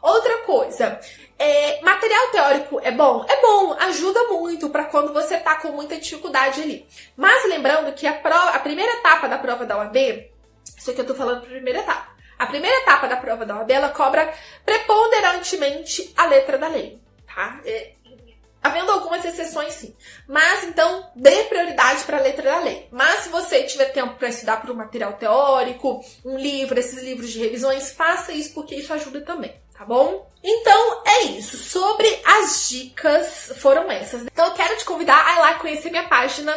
Outra 0.00 0.38
coisa, 0.38 1.00
é, 1.38 1.80
material 1.82 2.28
teórico 2.28 2.80
é 2.82 2.90
bom? 2.92 3.24
É 3.28 3.40
bom, 3.40 3.74
ajuda 3.80 4.24
muito 4.28 4.70
para 4.70 4.84
quando 4.84 5.12
você 5.12 5.38
tá 5.38 5.56
com 5.56 5.68
muita 5.68 5.96
dificuldade 5.96 6.62
ali. 6.62 6.86
Mas 7.16 7.48
lembrando 7.48 7.92
que 7.94 8.06
a, 8.06 8.12
prova, 8.12 8.50
a 8.50 8.58
primeira 8.60 8.92
etapa 8.92 9.28
da 9.28 9.38
prova 9.38 9.66
da 9.66 9.78
OAB, 9.78 9.96
isso 10.76 10.90
aqui 10.90 11.00
eu 11.00 11.06
tô 11.06 11.14
falando 11.14 11.40
pra 11.40 11.50
primeira 11.50 11.80
etapa. 11.80 12.08
A 12.38 12.46
primeira 12.46 12.76
etapa 12.78 13.08
da 13.08 13.16
prova 13.16 13.44
da 13.44 13.56
OAB, 13.58 13.70
ela 13.70 13.88
cobra 13.88 14.32
preponderantemente 14.64 16.12
a 16.16 16.26
letra 16.26 16.58
da 16.58 16.68
lei, 16.68 17.00
tá? 17.26 17.60
É, 17.64 17.94
Havendo 18.68 18.92
algumas 18.92 19.24
exceções, 19.24 19.72
sim. 19.74 19.96
Mas 20.26 20.64
então, 20.64 21.10
dê 21.16 21.44
prioridade 21.44 22.04
para 22.04 22.18
a 22.18 22.20
letra 22.20 22.50
da 22.50 22.58
lei. 22.60 22.86
Mas 22.90 23.20
se 23.20 23.28
você 23.30 23.62
tiver 23.64 23.86
tempo 23.86 24.16
para 24.16 24.28
estudar 24.28 24.60
por 24.60 24.70
um 24.70 24.74
material 24.74 25.14
teórico, 25.14 26.04
um 26.22 26.36
livro, 26.36 26.78
esses 26.78 27.02
livros 27.02 27.30
de 27.30 27.38
revisões, 27.38 27.90
faça 27.92 28.32
isso 28.32 28.52
porque 28.52 28.74
isso 28.74 28.92
ajuda 28.92 29.22
também, 29.22 29.54
tá 29.76 29.86
bom? 29.86 30.28
Então 30.44 31.02
é 31.06 31.22
isso. 31.22 31.56
Sobre 31.56 32.06
as 32.24 32.68
dicas 32.68 33.52
foram 33.56 33.90
essas. 33.90 34.22
Então 34.22 34.46
eu 34.46 34.52
quero 34.52 34.76
te 34.76 34.84
convidar 34.84 35.26
a 35.26 35.32
ir 35.32 35.38
lá 35.38 35.54
conhecer 35.54 35.90
minha 35.90 36.06
página. 36.06 36.54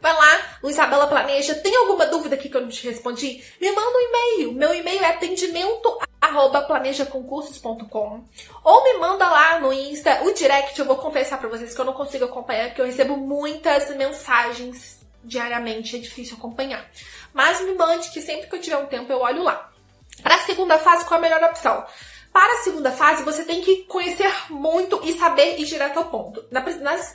Vai 0.00 0.12
lá 0.12 0.58
no 0.62 0.68
Isabela 0.70 1.06
Planeja. 1.06 1.54
Tem 1.54 1.74
alguma 1.76 2.06
dúvida 2.06 2.34
aqui 2.34 2.48
que 2.48 2.56
eu 2.56 2.60
não 2.60 2.68
te 2.68 2.86
respondi? 2.86 3.42
Me 3.60 3.72
manda 3.72 3.88
um 3.88 4.00
e-mail. 4.00 4.52
Meu 4.52 4.74
e-mail 4.74 5.02
é 5.02 5.08
atendimento 5.08 5.98
arroba 6.24 6.62
planejaconcursos.com 6.62 8.24
ou 8.62 8.84
me 8.84 8.94
manda 8.98 9.28
lá 9.28 9.60
no 9.60 9.72
Insta 9.72 10.22
o 10.24 10.32
direct. 10.32 10.78
Eu 10.78 10.86
vou 10.86 10.96
confessar 10.96 11.38
para 11.38 11.48
vocês 11.48 11.74
que 11.74 11.80
eu 11.80 11.84
não 11.84 11.92
consigo 11.92 12.24
acompanhar 12.24 12.68
porque 12.68 12.80
eu 12.80 12.86
recebo 12.86 13.16
muitas 13.16 13.94
mensagens 13.96 15.04
diariamente, 15.22 15.96
é 15.96 15.98
difícil 15.98 16.36
acompanhar. 16.36 16.84
Mas 17.32 17.60
me 17.62 17.74
mande 17.74 18.10
que 18.10 18.20
sempre 18.20 18.46
que 18.46 18.56
eu 18.56 18.60
tiver 18.60 18.76
um 18.76 18.86
tempo 18.86 19.10
eu 19.10 19.20
olho 19.20 19.42
lá. 19.42 19.70
Para 20.22 20.36
a 20.36 20.40
segunda 20.40 20.78
fase, 20.78 21.04
qual 21.04 21.18
a 21.18 21.22
melhor 21.22 21.42
opção? 21.42 21.84
Para 22.34 22.52
a 22.52 22.62
segunda 22.64 22.90
fase, 22.90 23.22
você 23.22 23.44
tem 23.44 23.60
que 23.60 23.84
conhecer 23.84 24.28
muito 24.50 25.00
e 25.04 25.16
saber 25.16 25.56
ir 25.56 25.64
direto 25.66 25.98
ao 25.98 26.06
ponto. 26.06 26.42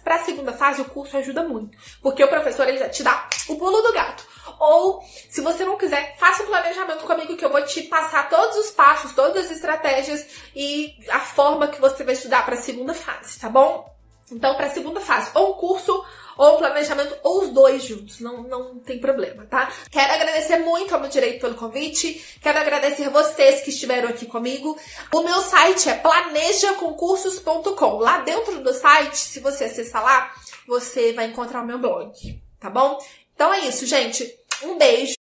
Para 0.02 0.16
a 0.16 0.24
segunda 0.24 0.54
fase, 0.54 0.80
o 0.80 0.86
curso 0.86 1.18
ajuda 1.18 1.44
muito, 1.44 1.78
porque 2.02 2.24
o 2.24 2.28
professor 2.30 2.66
ele 2.70 2.88
te 2.88 3.04
dá 3.04 3.28
o 3.50 3.58
pulo 3.58 3.82
do 3.82 3.92
gato. 3.92 4.24
Ou, 4.58 5.04
se 5.30 5.42
você 5.42 5.66
não 5.66 5.78
quiser, 5.78 6.16
faça 6.18 6.44
um 6.44 6.46
planejamento 6.46 7.04
comigo 7.04 7.36
que 7.36 7.44
eu 7.44 7.50
vou 7.50 7.62
te 7.66 7.82
passar 7.84 8.30
todos 8.30 8.56
os 8.60 8.72
passos, 8.72 9.12
todas 9.12 9.44
as 9.44 9.52
estratégias 9.52 10.26
e 10.56 10.96
a 11.10 11.20
forma 11.20 11.68
que 11.68 11.82
você 11.82 12.02
vai 12.06 12.14
estudar 12.14 12.46
para 12.46 12.56
a 12.56 12.62
segunda 12.62 12.94
fase, 12.94 13.38
tá 13.42 13.50
bom? 13.50 13.94
Então, 14.32 14.56
para 14.56 14.68
a 14.68 14.70
segunda 14.70 15.02
fase, 15.02 15.32
ou 15.34 15.52
um 15.52 15.54
curso 15.56 16.02
ou 16.40 16.58
planejamento, 16.58 17.16
ou 17.22 17.44
os 17.44 17.50
dois 17.50 17.84
juntos, 17.84 18.22
não, 18.22 18.42
não 18.44 18.80
tem 18.80 18.98
problema, 18.98 19.46
tá? 19.46 19.70
Quero 19.92 20.14
agradecer 20.14 20.60
muito 20.60 20.96
ao 20.96 21.02
meu 21.02 21.10
direito 21.10 21.42
pelo 21.42 21.56
convite, 21.56 22.40
quero 22.42 22.58
agradecer 22.58 23.10
vocês 23.10 23.60
que 23.60 23.72
estiveram 23.72 24.08
aqui 24.08 24.26
comigo. 24.26 24.80
O 25.14 25.22
meu 25.22 25.42
site 25.42 25.90
é 25.90 25.96
planejaconcursos.com. 25.96 27.98
Lá 27.98 28.20
dentro 28.20 28.64
do 28.64 28.74
site, 28.74 29.18
se 29.18 29.42
você 29.42 29.66
acessar 29.66 30.02
lá, 30.02 30.34
você 30.66 31.12
vai 31.12 31.26
encontrar 31.26 31.62
o 31.62 31.68
meu 31.68 31.78
blog, 31.78 32.42
tá 32.58 32.70
bom? 32.70 32.98
Então 33.36 33.54
é 33.54 33.68
isso, 33.68 33.86
gente. 33.86 34.34
Um 34.64 34.78
beijo 34.78 35.18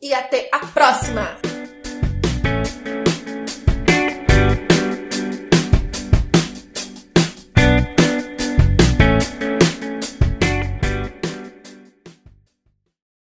e 0.00 0.14
até 0.14 0.48
a 0.52 0.60
próxima! 0.66 1.59